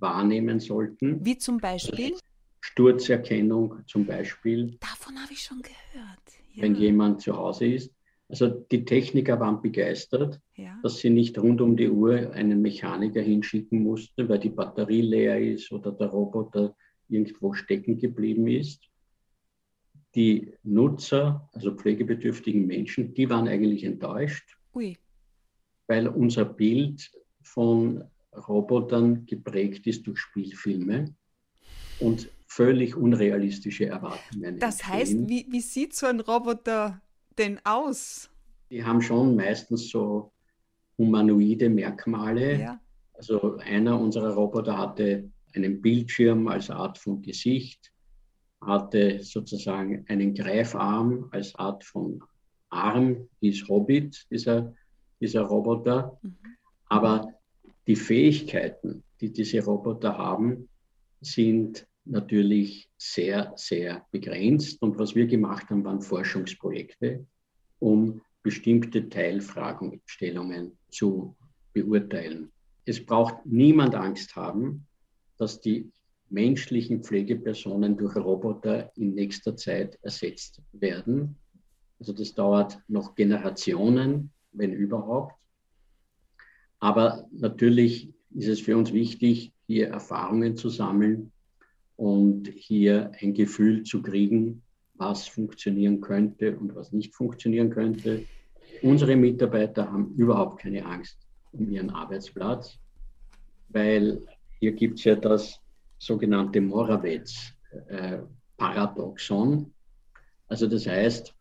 wahrnehmen 0.00 0.60
sollten. 0.60 1.24
Wie 1.24 1.38
zum 1.38 1.58
Beispiel? 1.58 2.14
Sturzerkennung 2.60 3.76
zum 3.86 4.06
Beispiel. 4.06 4.76
Davon 4.80 5.18
habe 5.20 5.32
ich 5.32 5.40
schon 5.40 5.62
gehört. 5.62 6.20
Ja. 6.54 6.62
Wenn 6.62 6.74
jemand 6.74 7.22
zu 7.22 7.36
Hause 7.36 7.66
ist. 7.66 7.92
Also 8.28 8.48
die 8.48 8.84
Techniker 8.84 9.40
waren 9.40 9.62
begeistert, 9.62 10.38
ja. 10.54 10.78
dass 10.82 10.98
sie 10.98 11.08
nicht 11.08 11.38
rund 11.38 11.62
um 11.62 11.76
die 11.76 11.88
Uhr 11.88 12.30
einen 12.32 12.60
Mechaniker 12.60 13.22
hinschicken 13.22 13.82
mussten, 13.82 14.28
weil 14.28 14.38
die 14.38 14.50
Batterie 14.50 15.00
leer 15.00 15.40
ist 15.40 15.72
oder 15.72 15.92
der 15.92 16.08
Roboter 16.08 16.76
irgendwo 17.08 17.54
stecken 17.54 17.96
geblieben 17.96 18.46
ist. 18.48 18.82
Die 20.14 20.52
Nutzer, 20.62 21.48
also 21.54 21.74
pflegebedürftigen 21.74 22.66
Menschen, 22.66 23.14
die 23.14 23.30
waren 23.30 23.48
eigentlich 23.48 23.84
enttäuscht, 23.84 24.58
Ui. 24.74 24.98
weil 25.86 26.08
unser 26.08 26.44
Bild 26.44 27.10
von 27.42 28.04
Robotern 28.46 29.26
geprägt 29.26 29.86
ist 29.86 30.06
durch 30.06 30.18
Spielfilme 30.18 31.14
und 32.00 32.28
völlig 32.46 32.96
unrealistische 32.96 33.86
Erwartungen. 33.86 34.58
Das 34.58 34.86
heißt, 34.86 35.28
wie, 35.28 35.46
wie 35.50 35.60
sieht 35.60 35.94
so 35.94 36.06
ein 36.06 36.20
Roboter 36.20 37.00
denn 37.36 37.60
aus? 37.64 38.30
Die 38.70 38.84
haben 38.84 39.00
schon 39.00 39.36
meistens 39.36 39.90
so 39.90 40.32
humanoide 40.96 41.70
Merkmale. 41.70 42.60
Ja. 42.60 42.80
Also 43.14 43.56
einer 43.58 43.98
unserer 44.00 44.34
Roboter 44.34 44.76
hatte 44.76 45.30
einen 45.54 45.80
Bildschirm 45.80 46.48
als 46.48 46.70
Art 46.70 46.98
von 46.98 47.22
Gesicht, 47.22 47.92
hatte 48.60 49.22
sozusagen 49.22 50.04
einen 50.08 50.34
Greifarm 50.34 51.28
als 51.30 51.54
Art 51.54 51.84
von 51.84 52.22
Arm, 52.70 53.28
hieß 53.40 53.68
Hobbit, 53.68 54.26
dieser, 54.30 54.74
dieser 55.20 55.42
Roboter. 55.42 56.18
Mhm. 56.22 56.36
Aber 56.86 57.37
die 57.88 57.96
Fähigkeiten, 57.96 59.02
die 59.20 59.32
diese 59.32 59.64
Roboter 59.64 60.16
haben, 60.16 60.68
sind 61.22 61.86
natürlich 62.04 62.88
sehr, 62.98 63.52
sehr 63.56 64.06
begrenzt. 64.10 64.80
Und 64.82 64.98
was 64.98 65.14
wir 65.14 65.26
gemacht 65.26 65.70
haben, 65.70 65.84
waren 65.84 66.02
Forschungsprojekte, 66.02 67.26
um 67.78 68.20
bestimmte 68.42 69.08
Teilfragestellungen 69.08 70.76
zu 70.90 71.34
beurteilen. 71.72 72.52
Es 72.84 73.04
braucht 73.04 73.44
niemand 73.46 73.94
Angst 73.94 74.36
haben, 74.36 74.86
dass 75.38 75.60
die 75.60 75.90
menschlichen 76.28 77.02
Pflegepersonen 77.02 77.96
durch 77.96 78.16
Roboter 78.16 78.92
in 78.96 79.14
nächster 79.14 79.56
Zeit 79.56 79.98
ersetzt 80.02 80.60
werden. 80.72 81.36
Also 81.98 82.12
das 82.12 82.34
dauert 82.34 82.78
noch 82.86 83.14
Generationen, 83.14 84.30
wenn 84.52 84.72
überhaupt. 84.72 85.34
Aber 86.80 87.26
natürlich 87.32 88.12
ist 88.34 88.48
es 88.48 88.60
für 88.60 88.76
uns 88.76 88.92
wichtig, 88.92 89.52
hier 89.66 89.88
Erfahrungen 89.88 90.56
zu 90.56 90.68
sammeln 90.68 91.32
und 91.96 92.48
hier 92.48 93.12
ein 93.20 93.32
Gefühl 93.34 93.82
zu 93.82 94.02
kriegen, 94.02 94.62
was 94.94 95.26
funktionieren 95.28 96.00
könnte 96.00 96.56
und 96.56 96.74
was 96.74 96.92
nicht 96.92 97.14
funktionieren 97.14 97.70
könnte. 97.70 98.24
Unsere 98.82 99.16
Mitarbeiter 99.16 99.90
haben 99.90 100.14
überhaupt 100.16 100.60
keine 100.60 100.84
Angst 100.84 101.18
um 101.52 101.70
ihren 101.70 101.90
Arbeitsplatz, 101.90 102.78
weil 103.68 104.20
hier 104.60 104.72
gibt 104.72 104.98
es 104.98 105.04
ja 105.04 105.14
das 105.16 105.60
sogenannte 105.98 106.60
Morawetz-Paradoxon. 106.60 109.60
Äh, 109.60 109.64
also 110.48 110.66
das 110.66 110.86
heißt, 110.86 111.34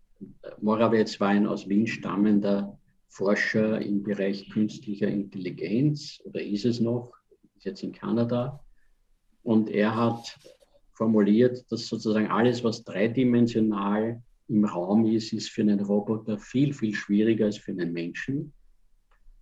Morawetz 0.62 1.20
war 1.20 1.30
ein 1.30 1.48
aus 1.48 1.68
Wien 1.70 1.88
stammender 1.88 2.78
Forscher 3.10 3.82
im 3.82 4.04
Bereich 4.04 4.50
künstlicher 4.50 5.08
Intelligenz 5.08 6.20
oder 6.26 6.42
ist 6.42 6.66
es 6.66 6.80
noch, 6.80 7.14
ist 7.56 7.66
jetzt 7.66 7.84
in 7.84 7.92
Kanada. 7.92 8.64
Und 9.44 9.70
er 9.70 9.96
hat 9.96 10.38
formuliert, 10.94 11.66
dass 11.72 11.88
sozusagen 11.88 12.28
alles, 12.28 12.64
was 12.64 12.84
dreidimensional 12.84 14.22
im 14.48 14.66
Raum 14.66 15.06
ist, 15.06 15.34
ist 15.34 15.50
für 15.50 15.62
einen 15.62 15.80
Roboter 15.80 16.38
viel, 16.38 16.74
viel 16.74 16.94
schwieriger 16.94 17.46
als 17.46 17.58
für 17.58 17.72
einen 17.72 17.94
Menschen. 17.94 18.54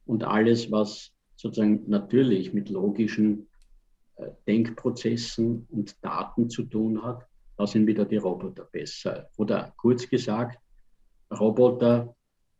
Und 0.05 0.23
alles, 0.23 0.71
was 0.71 1.11
sozusagen 1.35 1.83
natürlich 1.87 2.53
mit 2.53 2.69
logischen 2.69 3.47
äh, 4.15 4.29
Denkprozessen 4.47 5.67
und 5.69 6.03
Daten 6.03 6.49
zu 6.49 6.63
tun 6.63 7.03
hat, 7.03 7.25
da 7.57 7.65
sind 7.65 7.87
wieder 7.87 8.05
die 8.05 8.17
Roboter 8.17 8.65
besser. 8.65 9.29
Oder 9.37 9.73
kurz 9.77 10.09
gesagt, 10.09 10.59
Roboter 11.31 12.15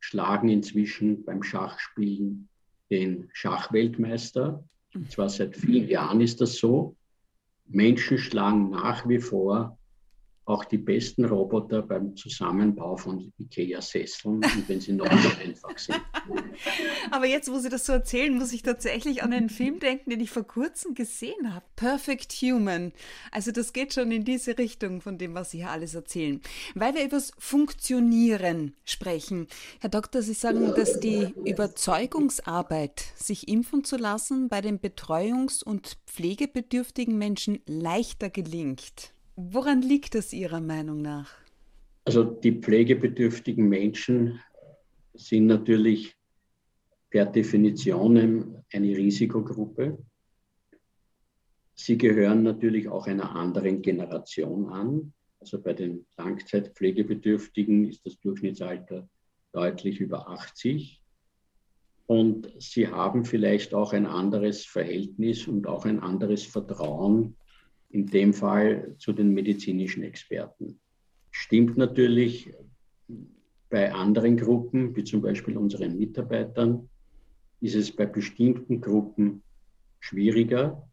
schlagen 0.06 0.50
inzwischen 0.50 1.26
beim 1.26 1.42
Schachspielen 1.42 2.48
den 2.92 3.28
Schachweltmeister. 3.34 4.64
Und 4.94 5.12
zwar 5.12 5.30
seit 5.30 5.58
vielen 5.58 5.88
Jahren 5.88 6.22
ist 6.22 6.42
das 6.42 6.58
so. 6.58 6.96
Menschen 7.66 8.20
schlagen 8.20 8.70
nach 8.70 9.10
wie 9.10 9.18
vor 9.18 9.80
auch 10.46 10.64
die 10.66 10.78
besten 10.78 11.26
Roboter 11.26 11.82
beim 11.82 12.16
Zusammenbau 12.16 12.98
von 12.98 13.34
IKEA-Sesseln 13.40 14.42
wenn 14.68 14.80
sie 14.80 14.94
noch 14.94 15.12
so 15.12 15.30
einfach 15.44 15.78
sind. 15.78 16.02
Aber 17.12 17.26
jetzt, 17.26 17.52
wo 17.52 17.58
Sie 17.60 17.70
das 17.70 17.86
so 17.86 17.94
erzählen, 17.94 18.38
muss 18.38 18.54
ich 18.54 18.62
tatsächlich 18.62 19.24
an 19.24 19.34
einen 19.34 19.50
Film 19.50 19.80
denken, 19.80 20.10
den 20.10 20.20
ich 20.20 20.30
vor 20.30 20.44
kurzem 20.44 20.94
gesehen 20.94 21.54
habe. 21.54 21.66
Perfect 21.76 22.32
Human. 22.34 22.94
Also 23.32 23.52
das 23.52 23.74
geht 23.74 23.94
schon 23.94 24.12
in 24.12 24.24
diese 24.24 24.58
Richtung 24.58 25.02
von 25.02 25.18
dem, 25.18 25.34
was 25.34 25.52
Sie 25.52 25.58
hier 25.58 25.72
alles 25.72 25.96
erzählen. 25.96 26.42
Weil 26.76 26.94
wir 26.94 27.04
über 27.04 27.18
das 27.18 27.32
Funktionieren 27.38 28.76
sprechen. 28.86 29.48
Herr 29.80 29.90
Doktor, 29.90 30.22
Sie 30.22 30.34
sagen, 30.34 30.74
dass 30.76 31.00
die 31.00 31.34
Überzeugungsarbeit, 31.46 33.04
sich 33.16 33.48
impfen 33.48 33.84
zu 33.84 33.98
lassen, 33.98 34.50
bei 34.50 34.62
den 34.62 34.80
betreuungs- 34.80 35.64
und 35.64 35.98
pflegebedürftigen 36.08 37.18
Menschen 37.18 37.60
leichter 37.66 38.30
gelingt. 38.30 39.15
Woran 39.36 39.82
liegt 39.82 40.16
das 40.16 40.32
Ihrer 40.32 40.62
Meinung 40.62 41.02
nach? 41.02 41.34
Also 42.06 42.24
die 42.24 42.54
pflegebedürftigen 42.54 43.68
Menschen 43.68 44.40
sind 45.14 45.48
natürlich 45.48 46.16
per 47.10 47.26
Definition 47.26 48.64
eine 48.72 48.98
Risikogruppe. 48.98 49.98
Sie 51.74 51.98
gehören 51.98 52.44
natürlich 52.44 52.88
auch 52.88 53.08
einer 53.08 53.36
anderen 53.36 53.82
Generation 53.82 54.70
an. 54.70 55.14
Also 55.42 55.62
bei 55.62 55.74
den 55.74 56.06
Langzeitpflegebedürftigen 56.18 57.90
ist 57.90 58.06
das 58.06 58.18
Durchschnittsalter 58.20 59.10
deutlich 59.52 60.00
über 60.00 60.30
80. 60.30 61.02
Und 62.08 62.54
sie 62.60 62.88
haben 62.88 63.26
vielleicht 63.26 63.74
auch 63.74 63.92
ein 63.92 64.06
anderes 64.06 64.66
Verhältnis 64.66 65.48
und 65.48 65.68
auch 65.68 65.86
ein 65.86 66.00
anderes 66.00 66.44
Vertrauen 66.44 67.36
in 67.90 68.08
dem 68.08 68.34
Fall 68.34 68.96
zu 68.98 69.14
den 69.14 69.34
medizinischen 69.34 70.04
Experten. 70.04 70.80
Stimmt 71.32 71.78
natürlich 71.78 72.52
bei 73.70 73.94
anderen 73.94 74.38
Gruppen, 74.38 74.96
wie 74.96 75.04
zum 75.04 75.22
Beispiel 75.22 75.58
unseren 75.58 75.98
Mitarbeitern, 75.98 76.90
ist 77.62 77.76
es 77.76 77.92
bei 77.92 78.06
bestimmten 78.06 78.82
Gruppen 78.82 79.42
schwieriger, 80.00 80.88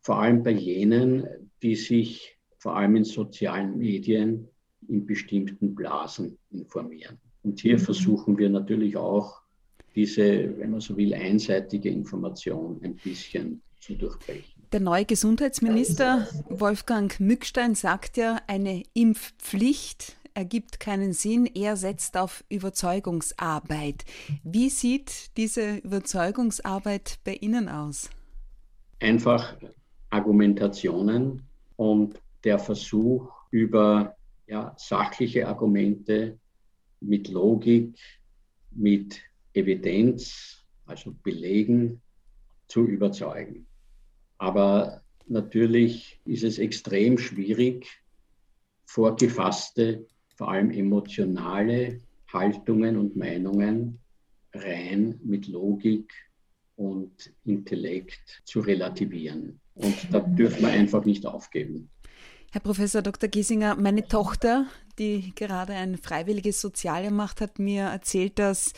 vor 0.00 0.20
allem 0.20 0.42
bei 0.42 0.50
jenen, 0.50 1.26
die 1.62 1.76
sich 1.76 2.36
vor 2.58 2.76
allem 2.76 2.96
in 2.96 3.04
sozialen 3.04 3.78
Medien 3.78 4.48
in 4.88 5.06
bestimmten 5.06 5.74
Blasen 5.74 6.38
informieren. 6.50 7.18
Und 7.42 7.60
hier 7.60 7.74
mhm. 7.74 7.80
versuchen 7.80 8.38
wir 8.38 8.50
natürlich 8.50 8.96
auch, 8.96 9.40
diese, 9.94 10.58
wenn 10.58 10.70
man 10.70 10.80
so 10.80 10.96
will, 10.96 11.14
einseitige 11.14 11.88
Information 11.88 12.80
ein 12.82 12.96
bisschen 12.96 13.62
zu 13.80 13.94
durchbrechen. 13.94 14.55
Der 14.72 14.80
neue 14.80 15.04
Gesundheitsminister 15.04 16.26
Wolfgang 16.48 17.20
Mückstein 17.20 17.76
sagt 17.76 18.16
ja, 18.16 18.40
eine 18.48 18.82
Impfpflicht 18.94 20.16
ergibt 20.34 20.80
keinen 20.80 21.12
Sinn, 21.12 21.46
er 21.46 21.76
setzt 21.76 22.16
auf 22.16 22.44
Überzeugungsarbeit. 22.48 24.04
Wie 24.42 24.68
sieht 24.68 25.36
diese 25.36 25.76
Überzeugungsarbeit 25.76 27.20
bei 27.24 27.34
Ihnen 27.34 27.68
aus? 27.68 28.10
Einfach 29.00 29.56
Argumentationen 30.10 31.42
und 31.76 32.20
der 32.42 32.58
Versuch 32.58 33.32
über 33.50 34.16
ja, 34.48 34.74
sachliche 34.76 35.46
Argumente 35.46 36.38
mit 37.00 37.28
Logik, 37.28 37.96
mit 38.72 39.20
Evidenz, 39.54 40.64
also 40.86 41.14
Belegen 41.22 42.00
zu 42.66 42.84
überzeugen. 42.84 43.66
Aber 44.38 45.02
natürlich 45.26 46.20
ist 46.24 46.44
es 46.44 46.58
extrem 46.58 47.18
schwierig, 47.18 47.88
vorgefasste, 48.84 50.06
vor 50.36 50.50
allem 50.50 50.70
emotionale 50.70 52.00
Haltungen 52.32 52.96
und 52.96 53.16
Meinungen 53.16 53.98
rein 54.52 55.18
mit 55.24 55.48
Logik 55.48 56.12
und 56.76 57.32
Intellekt 57.44 58.42
zu 58.44 58.60
relativieren. 58.60 59.60
Und 59.74 59.94
da 60.10 60.20
dürfen 60.20 60.62
wir 60.62 60.68
einfach 60.68 61.04
nicht 61.04 61.26
aufgeben. 61.26 61.90
Herr 62.52 62.60
Professor 62.60 63.02
Dr. 63.02 63.28
Giesinger, 63.28 63.76
meine 63.76 64.06
Tochter, 64.06 64.66
die 64.98 65.32
gerade 65.34 65.74
ein 65.74 65.98
freiwilliges 65.98 66.60
Sozialjahr 66.60 67.12
macht, 67.12 67.40
hat 67.40 67.58
mir 67.58 67.82
erzählt, 67.82 68.38
dass 68.38 68.72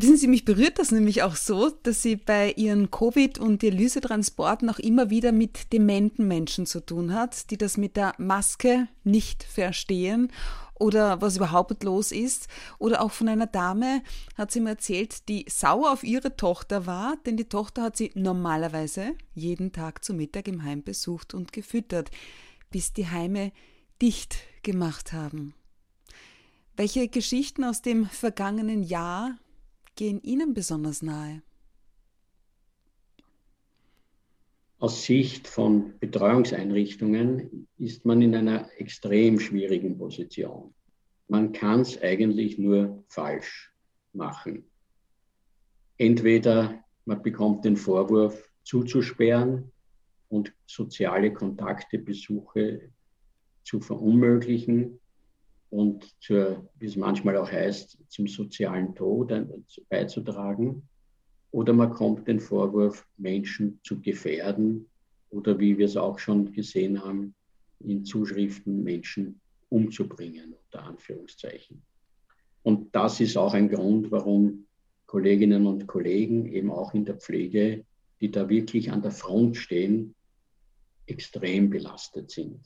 Wissen 0.00 0.16
Sie, 0.16 0.28
mich 0.28 0.44
berührt 0.44 0.78
das 0.78 0.92
nämlich 0.92 1.24
auch 1.24 1.34
so, 1.34 1.70
dass 1.70 2.02
sie 2.02 2.14
bei 2.14 2.52
ihren 2.52 2.92
Covid- 2.92 3.40
und 3.40 3.62
Dialysetransporten 3.62 4.70
auch 4.70 4.78
immer 4.78 5.10
wieder 5.10 5.32
mit 5.32 5.72
dementen 5.72 6.28
Menschen 6.28 6.66
zu 6.66 6.78
tun 6.78 7.12
hat, 7.12 7.50
die 7.50 7.58
das 7.58 7.76
mit 7.76 7.96
der 7.96 8.14
Maske 8.16 8.86
nicht 9.02 9.42
verstehen 9.42 10.30
oder 10.78 11.20
was 11.20 11.38
überhaupt 11.38 11.82
los 11.82 12.12
ist. 12.12 12.46
Oder 12.78 13.02
auch 13.02 13.10
von 13.10 13.28
einer 13.28 13.48
Dame 13.48 14.04
hat 14.36 14.52
sie 14.52 14.60
mir 14.60 14.70
erzählt, 14.70 15.28
die 15.28 15.46
sauer 15.48 15.90
auf 15.90 16.04
ihre 16.04 16.36
Tochter 16.36 16.86
war, 16.86 17.16
denn 17.26 17.36
die 17.36 17.48
Tochter 17.48 17.82
hat 17.82 17.96
sie 17.96 18.12
normalerweise 18.14 19.14
jeden 19.34 19.72
Tag 19.72 20.04
zu 20.04 20.14
Mittag 20.14 20.46
im 20.46 20.62
Heim 20.62 20.84
besucht 20.84 21.34
und 21.34 21.52
gefüttert, 21.52 22.12
bis 22.70 22.92
die 22.92 23.08
Heime 23.08 23.50
dicht 24.00 24.36
gemacht 24.62 25.12
haben. 25.12 25.54
Welche 26.76 27.08
Geschichten 27.08 27.64
aus 27.64 27.82
dem 27.82 28.06
vergangenen 28.06 28.84
Jahr 28.84 29.36
gehen 29.98 30.22
Ihnen 30.22 30.54
besonders 30.54 31.02
nahe? 31.02 31.42
Aus 34.78 35.04
Sicht 35.04 35.48
von 35.48 35.98
Betreuungseinrichtungen 35.98 37.66
ist 37.78 38.04
man 38.04 38.22
in 38.22 38.32
einer 38.36 38.70
extrem 38.78 39.40
schwierigen 39.40 39.98
Position. 39.98 40.72
Man 41.26 41.50
kann 41.50 41.80
es 41.80 42.00
eigentlich 42.00 42.58
nur 42.58 43.02
falsch 43.08 43.72
machen. 44.12 44.64
Entweder 45.96 46.84
man 47.04 47.20
bekommt 47.20 47.64
den 47.64 47.76
Vorwurf 47.76 48.52
zuzusperren 48.62 49.72
und 50.28 50.54
soziale 50.66 51.32
Kontakte, 51.32 51.98
Besuche 51.98 52.92
zu 53.64 53.80
verunmöglichen 53.80 55.00
und 55.70 56.14
zur, 56.20 56.68
wie 56.78 56.86
es 56.86 56.96
manchmal 56.96 57.36
auch 57.36 57.50
heißt, 57.50 57.98
zum 58.08 58.26
sozialen 58.26 58.94
Tod 58.94 59.32
beizutragen. 59.88 60.88
Oder 61.50 61.72
man 61.72 61.90
kommt 61.90 62.28
den 62.28 62.40
Vorwurf, 62.40 63.06
Menschen 63.16 63.80
zu 63.82 64.00
gefährden 64.00 64.86
oder 65.30 65.58
wie 65.58 65.76
wir 65.76 65.86
es 65.86 65.96
auch 65.96 66.18
schon 66.18 66.52
gesehen 66.52 67.02
haben, 67.02 67.34
in 67.80 68.04
Zuschriften 68.04 68.82
Menschen 68.82 69.40
umzubringen, 69.68 70.54
unter 70.64 70.84
Anführungszeichen. 70.84 71.82
Und 72.62 72.94
das 72.94 73.20
ist 73.20 73.36
auch 73.36 73.54
ein 73.54 73.68
Grund, 73.68 74.10
warum 74.10 74.66
Kolleginnen 75.06 75.66
und 75.66 75.86
Kollegen, 75.86 76.46
eben 76.46 76.70
auch 76.70 76.92
in 76.92 77.04
der 77.04 77.16
Pflege, 77.16 77.84
die 78.20 78.30
da 78.30 78.48
wirklich 78.48 78.90
an 78.90 79.00
der 79.00 79.10
Front 79.10 79.56
stehen, 79.56 80.14
extrem 81.06 81.70
belastet 81.70 82.30
sind 82.30 82.60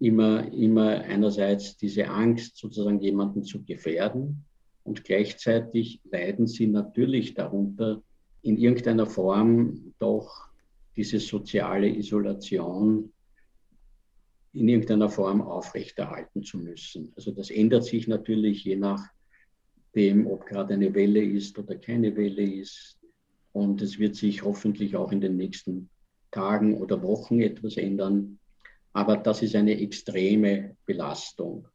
immer, 0.00 0.52
immer 0.52 0.90
einerseits 1.00 1.76
diese 1.76 2.08
Angst, 2.08 2.56
sozusagen 2.56 3.00
jemanden 3.00 3.42
zu 3.42 3.64
gefährden 3.64 4.44
und 4.84 5.04
gleichzeitig 5.04 6.00
leiden 6.10 6.46
sie 6.46 6.66
natürlich 6.66 7.34
darunter, 7.34 8.02
in 8.42 8.56
irgendeiner 8.56 9.06
Form 9.06 9.94
doch 9.98 10.48
diese 10.96 11.20
soziale 11.20 11.88
Isolation 11.88 13.12
in 14.52 14.68
irgendeiner 14.68 15.08
Form 15.08 15.42
aufrechterhalten 15.42 16.42
zu 16.42 16.58
müssen. 16.58 17.12
Also 17.16 17.30
das 17.30 17.50
ändert 17.50 17.84
sich 17.84 18.08
natürlich 18.08 18.64
je 18.64 18.76
nachdem, 18.76 20.26
ob 20.26 20.46
gerade 20.46 20.74
eine 20.74 20.94
Welle 20.94 21.22
ist 21.22 21.58
oder 21.58 21.76
keine 21.76 22.16
Welle 22.16 22.42
ist. 22.42 22.98
Und 23.52 23.82
es 23.82 23.98
wird 23.98 24.16
sich 24.16 24.42
hoffentlich 24.42 24.96
auch 24.96 25.12
in 25.12 25.20
den 25.20 25.36
nächsten 25.36 25.90
Tagen 26.30 26.74
oder 26.80 27.02
Wochen 27.02 27.40
etwas 27.40 27.76
ändern. 27.76 28.38
Aber 28.92 29.16
das 29.16 29.42
ist 29.42 29.54
eine 29.54 29.80
extreme 29.80 30.76
Belastung. 30.86 31.68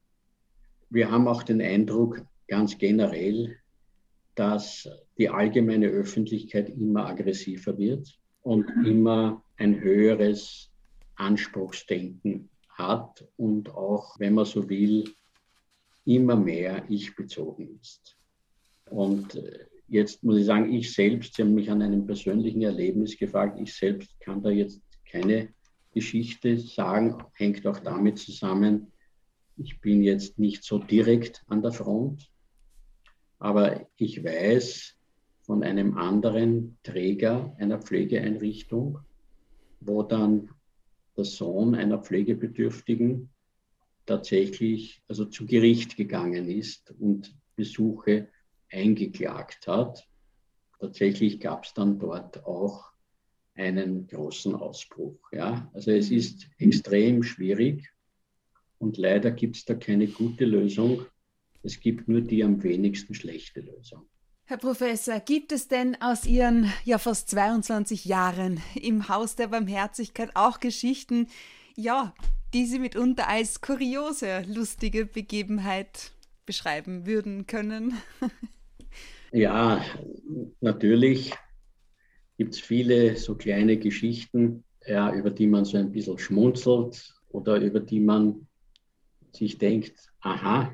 Wir 0.90 1.10
haben 1.10 1.28
auch 1.28 1.44
den 1.44 1.62
Eindruck, 1.62 2.22
ganz 2.48 2.78
generell, 2.78 3.58
dass 4.36 4.88
die 5.18 5.30
allgemeine 5.30 5.88
Öffentlichkeit 5.88 6.70
immer 6.70 7.08
aggressiver 7.08 7.78
wird 7.78 8.20
und 8.42 8.68
immer 8.86 9.44
ein 9.58 9.80
höheres 9.80 10.70
Anspruchsdenken 11.16 12.50
hat 12.70 13.26
und 13.38 13.70
auch, 13.70 14.20
wenn 14.20 14.34
man 14.34 14.46
so 14.46 14.68
will, 14.70 15.06
immer 16.06 16.36
mehr 16.36 16.84
ich-bezogen 16.90 17.80
ist. 17.80 18.18
Und 18.90 19.36
äh, 19.36 19.66
jetzt 19.88 20.24
muss 20.24 20.38
ich 20.38 20.46
sagen, 20.46 20.74
ich 20.74 20.92
selbst, 20.94 21.36
Sie 21.36 21.44
haben 21.44 21.54
mich 21.54 21.70
an 21.70 21.82
einem 21.82 22.06
persönlichen 22.06 22.62
Erlebnis 22.62 23.18
gefragt, 23.18 23.60
ich 23.60 23.74
selbst 23.74 24.20
kann 24.20 24.42
da 24.42 24.50
jetzt 24.50 24.82
keine 25.10 25.50
Geschichte 25.94 26.58
sagen, 26.58 27.24
hängt 27.34 27.66
auch 27.68 27.80
damit 27.80 28.20
zusammen, 28.20 28.92
ich 29.58 29.80
bin 29.82 30.02
jetzt 30.04 30.40
nicht 30.40 30.64
so 30.64 30.80
direkt 30.80 31.44
an 31.48 31.62
der 31.62 31.72
Front, 31.72 32.32
aber 33.40 33.88
ich 33.98 34.24
weiß 34.24 34.96
von 35.42 35.64
einem 35.64 35.98
anderen 35.98 36.78
Träger 36.84 37.56
einer 37.60 37.80
Pflegeeinrichtung, 37.80 39.00
wo 39.82 40.02
dann 40.04 40.50
der 41.16 41.26
Sohn 41.26 41.76
einer 41.76 42.00
Pflegebedürftigen 42.00 43.30
tatsächlich 44.06 45.04
also 45.08 45.26
zu 45.26 45.46
Gericht 45.46 45.96
gegangen 45.96 46.50
ist 46.50 46.92
und 47.00 47.36
Besuche 47.56 48.30
eingeklagt 48.72 49.68
hat. 49.68 50.08
Tatsächlich 50.80 51.40
gab 51.40 51.66
es 51.66 51.74
dann 51.74 52.00
dort 52.00 52.46
auch 52.46 52.93
einen 53.56 54.08
großen 54.08 54.56
Ausbruch. 54.56 55.20
Ja? 55.32 55.70
Also 55.74 55.92
es 55.92 56.10
mhm. 56.10 56.18
ist 56.18 56.48
extrem 56.58 57.24
schwierig 57.24 57.92
und 58.80 58.98
leider 58.98 59.32
gibt 59.32 59.58
es 59.58 59.66
da 59.66 59.76
keine 59.76 60.08
gute 60.08 60.46
Lösung. 60.46 61.06
Es 61.62 61.80
gibt 61.80 62.08
nur 62.08 62.22
die 62.22 62.44
am 62.44 62.62
wenigsten 62.64 63.14
schlechte 63.14 63.62
Lösung. 63.62 64.06
Herr 64.46 64.58
Professor, 64.58 65.22
gibt 65.22 65.54
es 65.54 65.70
denn 65.70 65.96
aus 66.02 66.26
Ihren 66.26 66.72
ja 66.84 66.98
fast 66.98 67.30
22 67.30 68.04
Jahren 68.04 68.60
im 68.76 69.08
Haus 69.08 69.38
der 69.38 69.48
Barmherzigkeit 69.48 70.32
auch 70.36 70.60
Geschichten, 70.60 71.28
ja, 71.78 72.14
die 72.54 72.66
Sie 72.66 72.80
mitunter 72.80 73.30
als 73.30 73.62
kuriose, 73.62 74.44
lustige 74.48 75.06
Begebenheit 75.06 76.12
beschreiben 76.46 77.06
würden 77.06 77.48
können? 77.48 77.98
ja, 79.32 79.84
natürlich 80.60 81.32
gibt 82.44 82.56
es 82.56 82.60
viele 82.60 83.16
so 83.16 83.36
kleine 83.36 83.78
Geschichten, 83.78 84.66
ja, 84.86 85.16
über 85.16 85.32
die 85.32 85.48
man 85.48 85.64
so 85.64 85.78
ein 85.78 85.94
bisschen 85.94 86.18
schmunzelt 86.20 87.16
oder 87.30 87.56
über 87.62 87.80
die 87.80 88.02
man 88.02 88.48
sich 89.32 89.58
denkt, 89.58 90.12
aha, 90.20 90.70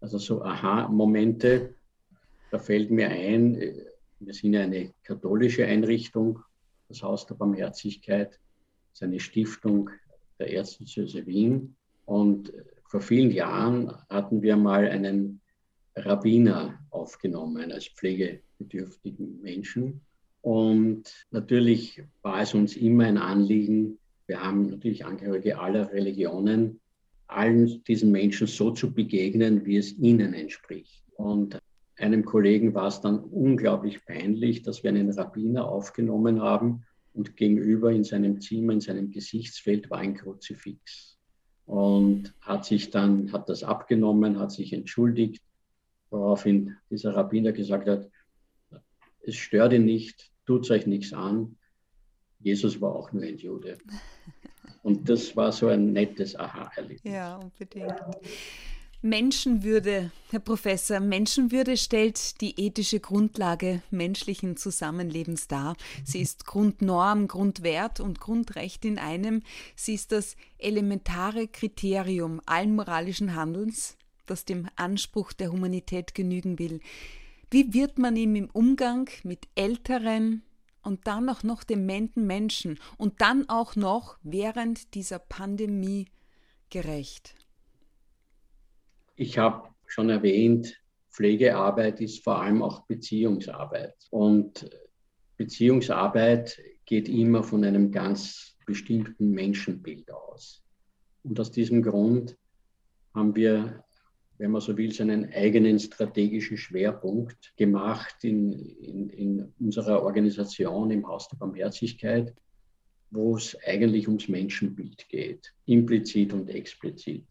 also 0.00 0.16
so 0.16 0.42
Aha-Momente. 0.42 1.74
Da 2.50 2.58
fällt 2.58 2.90
mir 2.90 3.10
ein, 3.10 3.60
wir 4.20 4.32
sind 4.32 4.54
ja 4.54 4.62
eine 4.62 4.94
katholische 5.02 5.66
Einrichtung, 5.66 6.38
das 6.88 7.02
Haus 7.02 7.26
der 7.26 7.34
Barmherzigkeit, 7.34 8.40
ist 8.94 9.02
eine 9.02 9.20
Stiftung 9.20 9.90
der 10.38 10.50
Erzdiözese 10.50 11.26
Wien. 11.26 11.76
Und 12.06 12.54
vor 12.86 13.02
vielen 13.02 13.32
Jahren 13.32 13.94
hatten 14.08 14.40
wir 14.40 14.56
mal 14.56 14.88
einen 14.88 15.42
Rabbiner 15.94 16.78
aufgenommen 16.88 17.70
als 17.70 17.88
pflegebedürftigen 17.88 19.42
Menschen. 19.42 20.00
Und 20.40 21.26
natürlich 21.30 22.02
war 22.22 22.42
es 22.42 22.54
uns 22.54 22.76
immer 22.76 23.04
ein 23.04 23.18
Anliegen, 23.18 23.98
wir 24.26 24.42
haben 24.42 24.66
natürlich 24.66 25.06
Angehörige 25.06 25.58
aller 25.58 25.90
Religionen, 25.90 26.80
allen 27.26 27.82
diesen 27.84 28.12
Menschen 28.12 28.46
so 28.46 28.70
zu 28.70 28.92
begegnen, 28.92 29.64
wie 29.64 29.78
es 29.78 29.96
ihnen 29.98 30.34
entspricht. 30.34 31.02
Und 31.16 31.58
einem 31.96 32.24
Kollegen 32.24 32.74
war 32.74 32.88
es 32.88 33.00
dann 33.00 33.18
unglaublich 33.18 34.04
peinlich, 34.04 34.62
dass 34.62 34.82
wir 34.82 34.90
einen 34.90 35.10
Rabbiner 35.10 35.66
aufgenommen 35.66 36.40
haben 36.42 36.84
und 37.14 37.36
gegenüber 37.36 37.90
in 37.90 38.04
seinem 38.04 38.40
Zimmer, 38.40 38.74
in 38.74 38.80
seinem 38.80 39.10
Gesichtsfeld 39.10 39.90
war 39.90 39.98
ein 39.98 40.14
Kruzifix. 40.14 41.18
Und 41.66 42.34
hat 42.40 42.64
sich 42.64 42.90
dann, 42.90 43.32
hat 43.32 43.48
das 43.48 43.62
abgenommen, 43.62 44.38
hat 44.38 44.52
sich 44.52 44.72
entschuldigt, 44.72 45.42
woraufhin 46.10 46.76
dieser 46.90 47.14
Rabbiner 47.14 47.52
gesagt 47.52 47.88
hat, 47.88 48.08
es 49.22 49.36
stört 49.36 49.72
ihn 49.72 49.84
nicht, 49.84 50.30
tut 50.46 50.70
euch 50.70 50.86
nichts 50.86 51.12
an. 51.12 51.56
Jesus 52.40 52.80
war 52.80 52.94
auch 52.94 53.12
nur 53.12 53.24
ein 53.24 53.36
Jude. 53.36 53.78
Und 54.82 55.08
das 55.08 55.36
war 55.36 55.52
so 55.52 55.68
ein 55.68 55.92
nettes 55.92 56.36
Aha-Erlebnis. 56.36 57.12
Ja, 57.12 57.36
unbedingt. 57.36 57.94
Menschenwürde, 59.00 60.10
Herr 60.30 60.40
Professor, 60.40 60.98
Menschenwürde 60.98 61.76
stellt 61.76 62.40
die 62.40 62.58
ethische 62.60 62.98
Grundlage 62.98 63.80
menschlichen 63.92 64.56
Zusammenlebens 64.56 65.46
dar. 65.46 65.76
Sie 66.04 66.20
ist 66.20 66.46
Grundnorm, 66.46 67.28
Grundwert 67.28 68.00
und 68.00 68.18
Grundrecht 68.18 68.84
in 68.84 68.98
einem. 68.98 69.42
Sie 69.76 69.94
ist 69.94 70.10
das 70.10 70.36
elementare 70.58 71.46
Kriterium 71.46 72.40
allen 72.44 72.74
moralischen 72.74 73.36
Handelns, 73.36 73.96
das 74.26 74.44
dem 74.44 74.68
Anspruch 74.74 75.32
der 75.32 75.52
Humanität 75.52 76.16
genügen 76.16 76.58
will. 76.58 76.80
Wie 77.50 77.72
wird 77.72 77.98
man 77.98 78.16
ihm 78.16 78.34
im 78.36 78.50
Umgang 78.50 79.08
mit 79.24 79.48
älteren, 79.54 80.42
und 80.88 81.06
dann 81.06 81.28
auch 81.28 81.42
noch 81.42 81.64
dementen 81.64 82.26
Menschen 82.26 82.78
und 82.96 83.20
dann 83.20 83.48
auch 83.48 83.76
noch 83.76 84.18
während 84.22 84.94
dieser 84.94 85.18
Pandemie 85.18 86.06
gerecht? 86.70 87.34
Ich 89.16 89.38
habe 89.38 89.68
schon 89.86 90.10
erwähnt, 90.10 90.80
Pflegearbeit 91.10 92.00
ist 92.00 92.24
vor 92.24 92.40
allem 92.40 92.62
auch 92.62 92.86
Beziehungsarbeit. 92.86 93.96
Und 94.10 94.70
Beziehungsarbeit 95.36 96.58
geht 96.84 97.08
immer 97.08 97.42
von 97.42 97.64
einem 97.64 97.90
ganz 97.90 98.56
bestimmten 98.64 99.30
Menschenbild 99.30 100.10
aus. 100.10 100.62
Und 101.22 101.38
aus 101.40 101.50
diesem 101.50 101.82
Grund 101.82 102.36
haben 103.14 103.34
wir 103.34 103.84
wenn 104.38 104.52
man 104.52 104.60
so 104.60 104.76
will, 104.76 104.92
seinen 104.92 105.32
eigenen 105.32 105.78
strategischen 105.78 106.56
Schwerpunkt 106.56 107.52
gemacht 107.56 108.22
in, 108.22 108.52
in, 108.52 109.10
in 109.10 109.54
unserer 109.58 110.02
Organisation 110.02 110.90
im 110.92 111.06
Haus 111.06 111.28
der 111.28 111.36
Barmherzigkeit, 111.36 112.32
wo 113.10 113.36
es 113.36 113.56
eigentlich 113.66 114.06
ums 114.06 114.28
Menschenbild 114.28 115.08
geht, 115.08 115.52
implizit 115.66 116.32
und 116.32 116.48
explizit. 116.48 117.26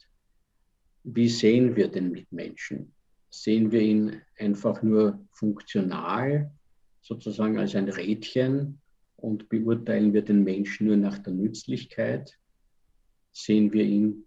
Wie 1.03 1.29
sehen 1.29 1.75
wir 1.75 1.87
den 1.87 2.11
Mitmenschen? 2.11 2.93
Sehen 3.29 3.71
wir 3.71 3.81
ihn 3.81 4.21
einfach 4.37 4.81
nur 4.83 5.25
funktional, 5.31 6.51
sozusagen 7.01 7.57
als 7.57 7.75
ein 7.75 7.87
Rädchen 7.87 8.81
und 9.15 9.47
beurteilen 9.47 10.13
wir 10.13 10.23
den 10.23 10.43
Menschen 10.43 10.87
nur 10.87 10.97
nach 10.97 11.19
der 11.19 11.33
Nützlichkeit? 11.33 12.37
Sehen 13.31 13.71
wir 13.71 13.83
ihn 13.83 14.25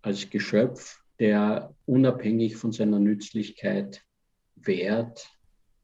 als 0.00 0.30
Geschöpf, 0.30 1.02
der 1.20 1.74
unabhängig 1.84 2.56
von 2.56 2.72
seiner 2.72 2.98
Nützlichkeit 2.98 4.02
Wert, 4.56 5.30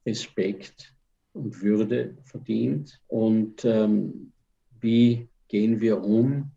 Respekt 0.05 0.93
und 1.33 1.61
Würde 1.61 2.17
verdient. 2.25 2.99
Und 3.07 3.63
ähm, 3.63 4.33
wie 4.79 5.29
gehen 5.47 5.79
wir 5.79 6.03
um, 6.03 6.51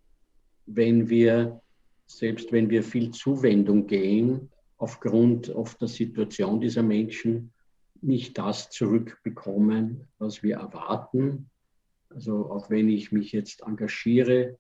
wenn 0.67 1.09
wir, 1.09 1.61
selbst 2.07 2.53
wenn 2.53 2.71
wir 2.71 2.83
viel 2.83 3.11
Zuwendung 3.11 3.87
gehen, 3.87 4.51
aufgrund 4.79 5.51
oft 5.51 5.81
der 5.81 5.89
Situation 5.89 6.61
dieser 6.61 6.83
Menschen 6.83 7.53
nicht 8.01 8.39
das 8.39 8.71
zurückbekommen, 8.71 10.09
was 10.19 10.43
wir 10.43 10.57
erwarten. 10.57 11.51
Also 12.09 12.51
auch 12.51 12.71
wenn 12.71 12.89
ich 12.89 13.13
mich 13.13 13.33
jetzt 13.33 13.63
engagiere 13.63 14.59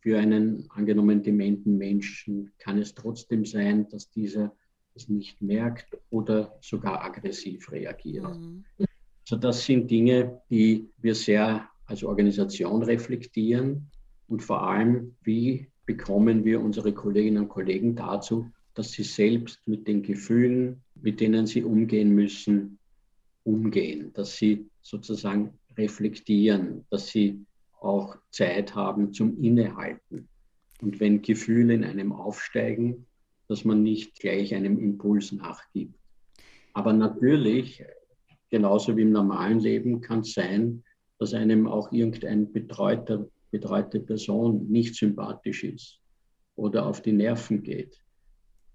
für 0.00 0.18
einen 0.18 0.66
angenommen 0.70 1.22
dementen 1.22 1.76
Menschen 1.76 2.52
kann 2.58 2.78
es 2.78 2.94
trotzdem 2.94 3.44
sein, 3.44 3.88
dass 3.88 4.10
dieser 4.10 4.54
es 4.94 5.08
nicht 5.08 5.40
merkt 5.40 5.96
oder 6.10 6.58
sogar 6.60 7.04
aggressiv 7.04 7.70
reagiert. 7.70 8.24
Mhm. 8.24 8.64
Also 8.78 9.36
das 9.36 9.64
sind 9.64 9.90
Dinge, 9.90 10.40
die 10.50 10.88
wir 10.98 11.14
sehr 11.14 11.68
als 11.86 12.02
Organisation 12.02 12.82
reflektieren 12.82 13.90
und 14.26 14.42
vor 14.42 14.62
allem, 14.66 15.16
wie 15.22 15.68
bekommen 15.86 16.44
wir 16.44 16.60
unsere 16.60 16.92
Kolleginnen 16.92 17.44
und 17.44 17.48
Kollegen 17.48 17.94
dazu, 17.94 18.50
dass 18.74 18.92
sie 18.92 19.02
selbst 19.02 19.60
mit 19.66 19.86
den 19.86 20.02
Gefühlen, 20.02 20.82
mit 20.94 21.20
denen 21.20 21.46
sie 21.46 21.62
umgehen 21.64 22.14
müssen, 22.14 22.78
umgehen, 23.44 24.12
dass 24.12 24.36
sie 24.36 24.66
sozusagen 24.82 25.58
reflektieren, 25.76 26.84
dass 26.90 27.08
sie 27.08 27.44
auch 27.80 28.16
Zeit 28.30 28.74
haben 28.74 29.12
zum 29.12 29.42
Innehalten. 29.42 30.28
Und 30.80 31.00
wenn 31.00 31.22
Gefühle 31.22 31.74
in 31.74 31.84
einem 31.84 32.12
aufsteigen, 32.12 33.06
dass 33.48 33.64
man 33.64 33.82
nicht 33.82 34.20
gleich 34.20 34.54
einem 34.54 34.78
Impuls 34.78 35.32
nachgibt. 35.32 35.98
Aber 36.72 36.92
natürlich, 36.92 37.84
genauso 38.48 38.96
wie 38.96 39.02
im 39.02 39.12
normalen 39.12 39.58
Leben, 39.58 40.00
kann 40.00 40.20
es 40.20 40.34
sein, 40.34 40.84
dass 41.18 41.34
einem 41.34 41.66
auch 41.66 41.92
irgendein 41.92 42.52
betreuter, 42.52 43.26
betreute 43.50 44.00
Person 44.00 44.68
nicht 44.68 44.94
sympathisch 44.94 45.64
ist 45.64 45.98
oder 46.56 46.86
auf 46.86 47.02
die 47.02 47.12
Nerven 47.12 47.62
geht. 47.62 48.00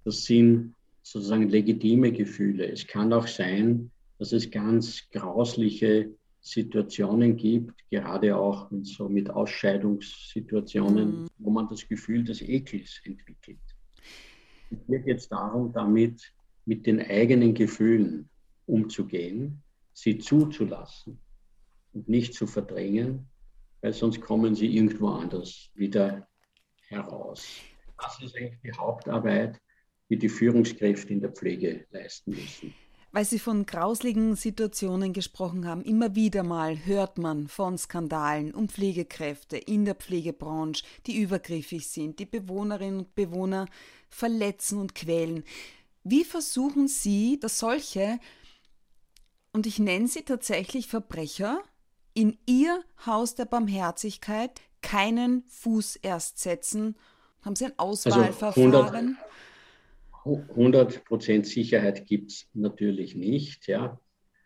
Das 0.04 0.26
sind 0.26 0.76
sozusagen 1.02 1.50
legitime 1.50 2.12
Gefühle. 2.12 2.68
Es 2.68 2.86
kann 2.86 3.13
auch 3.13 3.28
sein, 3.28 3.91
dass 4.20 4.32
es 4.32 4.52
ganz 4.52 5.08
grausliche 5.12 6.10
Situationen 6.46 7.36
gibt, 7.36 7.74
gerade 7.90 8.38
auch 8.38 8.70
so 8.84 9.10
mit 9.10 9.32
Ausscheidungssituationen, 9.32 11.22
mhm. 11.22 11.28
wo 11.40 11.50
man 11.50 11.68
das 11.68 11.88
Gefühl 11.88 12.24
des 12.24 12.42
Ekels 12.42 13.02
entwickelt. 13.04 13.58
Hier 14.86 15.00
geht 15.00 15.18
es 15.18 15.28
darum, 15.28 15.74
damit 15.74 16.32
mit 16.66 16.86
den 16.86 17.02
eigenen 17.02 17.56
Gefühlen 17.56 18.30
umzugehen, 18.68 19.64
sie 19.94 20.20
zuzulassen 20.20 21.20
und 21.94 22.08
nicht 22.10 22.36
zu 22.36 22.46
verdrängen, 22.46 23.26
weil 23.82 23.94
sonst 23.94 24.22
kommen 24.22 24.54
sie 24.54 24.68
irgendwo 24.68 25.08
anders 25.10 25.72
wieder 25.74 26.28
heraus. 26.90 27.48
Das 27.98 28.22
ist 28.22 28.36
eigentlich 28.36 28.60
die 28.64 28.74
Hauptarbeit, 28.74 29.60
die 30.10 30.18
die 30.18 30.30
Führungskräfte 30.30 31.12
in 31.12 31.22
der 31.22 31.32
Pflege 31.32 31.88
leisten 31.90 32.32
müssen. 32.32 32.74
Weil 33.15 33.23
Sie 33.23 33.39
von 33.39 33.65
grausligen 33.65 34.36
Situationen 34.36 35.13
gesprochen 35.13 35.65
haben. 35.65 35.86
Immer 35.86 36.15
wieder 36.15 36.43
mal 36.43 36.86
hört 36.86 37.17
man 37.17 37.47
von 37.47 37.78
Skandalen 37.78 38.54
um 38.54 38.67
Pflegekräfte 38.67 39.56
in 39.56 39.86
der 39.86 39.95
Pflegebranche, 39.95 40.84
die 41.08 41.21
übergriffig 41.21 41.88
sind, 41.88 42.19
die 42.19 42.25
Bewohnerinnen 42.25 42.99
und 42.99 43.15
Bewohner 43.15 43.67
verletzen 44.10 44.82
und 44.82 44.95
quälen. 44.95 45.45
Wie 46.04 46.25
versuchen 46.25 46.89
Sie, 46.89 47.39
dass 47.39 47.58
solche, 47.58 48.19
und 49.54 49.65
ich 49.65 49.80
nenne 49.80 50.10
sie 50.10 50.23
tatsächlich 50.23 50.88
Verbrecher, 50.88 51.62
in 52.13 52.38
Ihr 52.45 52.84
Haus 53.06 53.36
der 53.36 53.45
Barmherzigkeit 53.45 54.60
keinen 54.82 55.45
Fuß 55.47 55.95
erst 56.01 56.39
setzen? 56.39 56.97
Haben 57.43 57.56
Sie 57.56 57.63
ein 57.63 57.73
also 57.78 58.10
Auswahlverfahren? 58.10 58.75
Also 58.75 59.35
100% 60.26 61.46
Sicherheit 61.46 62.06
gibt 62.08 62.32
es 62.32 62.48
natürlich 62.54 63.16
nicht. 63.16 63.68
Ja. 63.68 64.00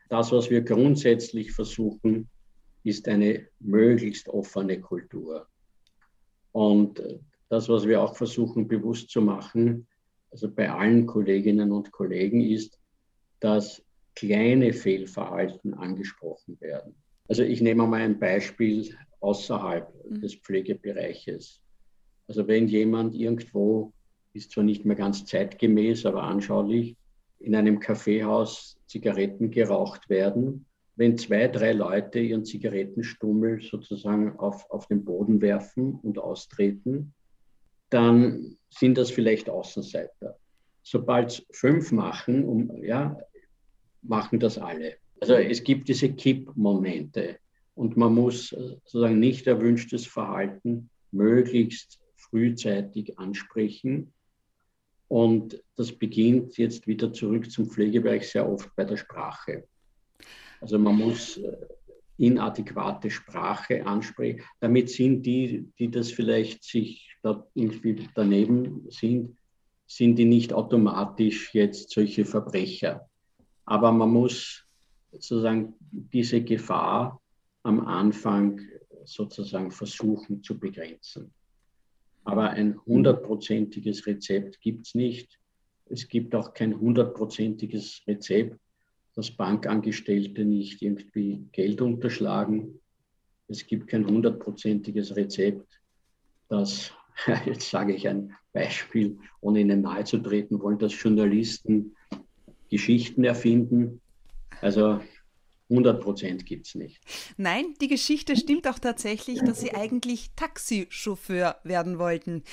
Das, 0.10 0.32
was 0.32 0.50
wir 0.50 0.62
grundsätzlich 0.62 1.52
versuchen, 1.54 2.30
ist 2.84 3.08
eine 3.08 3.48
möglichst 3.60 4.28
offene 4.28 4.80
Kultur. 4.80 5.48
Und 6.52 7.02
das, 7.50 7.70
was 7.70 7.88
wir 7.88 8.02
auch 8.02 8.16
versuchen 8.16 8.68
bewusst 8.68 9.10
zu 9.10 9.22
machen, 9.22 9.88
also 10.32 10.50
bei 10.50 10.70
allen 10.70 11.06
Kolleginnen 11.06 11.72
und 11.72 11.92
Kollegen, 11.92 12.42
ist, 12.42 12.80
dass 13.40 13.84
kleine 14.16 14.74
Fehlverhalten 14.74 15.74
angesprochen 15.74 16.60
werden. 16.60 16.96
Also 17.28 17.44
ich 17.44 17.62
nehme 17.62 17.88
mal 17.88 18.02
ein 18.02 18.20
Beispiel 18.20 18.94
außerhalb 19.22 19.92
mhm. 20.10 20.22
des 20.22 20.36
Pflegebereiches. 20.36 21.62
Also 22.28 22.48
wenn 22.48 22.68
jemand 22.68 23.16
irgendwo 23.16 23.94
ist 24.34 24.52
zwar 24.52 24.64
nicht 24.64 24.86
mehr 24.86 24.96
ganz 24.96 25.26
zeitgemäß, 25.26 26.06
aber 26.06 26.24
anschaulich, 26.24 26.96
in 27.40 27.56
einem 27.56 27.80
Kaffeehaus 27.80 28.78
Zigaretten 28.86 29.52
geraucht 29.52 30.10
werden. 30.10 30.66
Wenn 30.96 31.18
zwei, 31.18 31.48
drei 31.48 31.72
Leute 31.72 32.20
ihren 32.20 32.44
Zigarettenstummel 32.44 33.62
sozusagen 33.62 34.38
auf, 34.38 34.70
auf 34.70 34.88
den 34.88 35.06
Boden 35.06 35.42
werfen 35.42 35.94
und 35.96 36.20
austreten, 36.20 37.14
dann 37.90 38.58
sind 38.70 38.98
das 38.98 39.10
vielleicht 39.10 39.50
Außenseiter. 39.50 40.38
Sobald 40.84 41.30
es 41.30 41.46
fünf 41.52 41.92
machen, 41.92 42.44
um, 42.44 42.84
ja, 42.84 43.18
machen 44.02 44.40
das 44.40 44.58
alle. 44.58 44.96
Also 45.22 45.36
es 45.36 45.64
gibt 45.64 45.88
diese 45.88 46.12
Kippmomente 46.12 47.38
und 47.76 47.96
man 47.98 48.14
muss 48.14 48.50
sozusagen 48.50 49.20
nicht 49.20 49.48
erwünschtes 49.48 50.06
Verhalten 50.06 50.90
möglichst 51.12 52.00
frühzeitig 52.18 53.18
ansprechen 53.18 54.14
und 55.10 55.62
das 55.76 55.92
beginnt 55.92 56.58
jetzt 56.58 56.88
wieder 56.88 57.12
zurück 57.12 57.52
zum 57.52 57.66
Pflegebereich 57.66 58.30
sehr 58.30 58.48
oft 58.48 58.74
bei 58.76 58.86
der 58.86 58.96
Sprache. 58.96 59.68
Also 60.62 60.78
man 60.78 60.96
muss 60.96 61.38
äh, 61.38 61.58
inadäquate 62.18 63.10
Sprache 63.10 63.86
ansprechen. 63.86 64.44
Damit 64.60 64.90
sind 64.90 65.24
die, 65.24 65.68
die 65.80 65.90
das 65.90 66.12
vielleicht 66.12 66.64
sich 66.64 67.16
da 67.24 67.46
irgendwie 67.56 68.08
daneben 68.14 68.86
sind, 68.90 69.36
sind 69.88 70.16
die 70.18 70.26
nicht 70.26 70.54
automatisch 70.54 71.54
jetzt 71.56 71.90
solche 71.90 72.24
Verbrecher. 72.24 73.10
Aber 73.66 73.92
man 73.92 74.12
muss 74.12 74.64
sozusagen 75.12 75.74
diese 75.80 76.44
Gefahr 76.44 77.20
am 77.64 77.80
Anfang 77.88 78.62
sozusagen 79.06 79.72
versuchen 79.72 80.44
zu 80.44 80.60
begrenzen. 80.60 81.34
Aber 82.30 82.52
ein 82.52 82.80
hundertprozentiges 82.86 84.06
Rezept 84.06 84.62
gibt 84.62 84.86
es 84.86 84.94
nicht. 84.94 85.40
Es 85.86 86.08
gibt 86.08 86.36
auch 86.36 86.54
kein 86.54 86.80
hundertprozentiges 86.80 88.04
Rezept, 88.08 88.60
dass 89.16 89.32
Bankangestellte 89.32 90.46
nicht 90.46 90.80
irgendwie 90.84 91.48
Geld 91.52 91.82
unterschlagen. 91.82 92.80
Es 93.48 93.66
gibt 93.66 93.88
kein 93.88 94.06
hundertprozentiges 94.06 95.16
Rezept, 95.16 95.82
dass, 96.50 96.94
jetzt 97.48 97.68
sage 97.68 97.96
ich 97.96 98.08
ein 98.08 98.36
Beispiel, 98.54 99.18
ohne 99.42 99.62
Ihnen 99.62 99.82
nahezutreten 99.82 100.62
wollen, 100.62 100.78
dass 100.78 101.02
Journalisten 101.02 101.96
Geschichten 102.70 103.24
erfinden. 103.24 104.02
Also 104.62 105.02
100 105.70 106.02
Prozent 106.02 106.46
gibt 106.46 106.68
es 106.68 106.76
nicht. 106.76 107.00
Nein, 107.38 107.76
die 107.80 107.88
Geschichte 107.88 108.36
stimmt 108.36 108.68
auch 108.68 108.80
tatsächlich, 108.80 109.40
dass 109.40 109.60
Sie 109.60 109.74
eigentlich 109.76 110.32
Taxichauffeur 110.36 111.58
werden 111.64 112.00
wollten. 112.00 112.44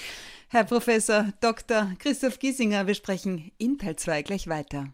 Herr 0.49 0.65
Professor 0.65 1.33
Dr. 1.41 1.93
Christoph 1.99 2.39
Giesinger, 2.39 2.87
wir 2.87 2.95
sprechen 2.95 3.51
in 3.59 3.79
Teil 3.79 3.97
2 3.97 4.23
gleich 4.23 4.49
weiter. 4.49 4.93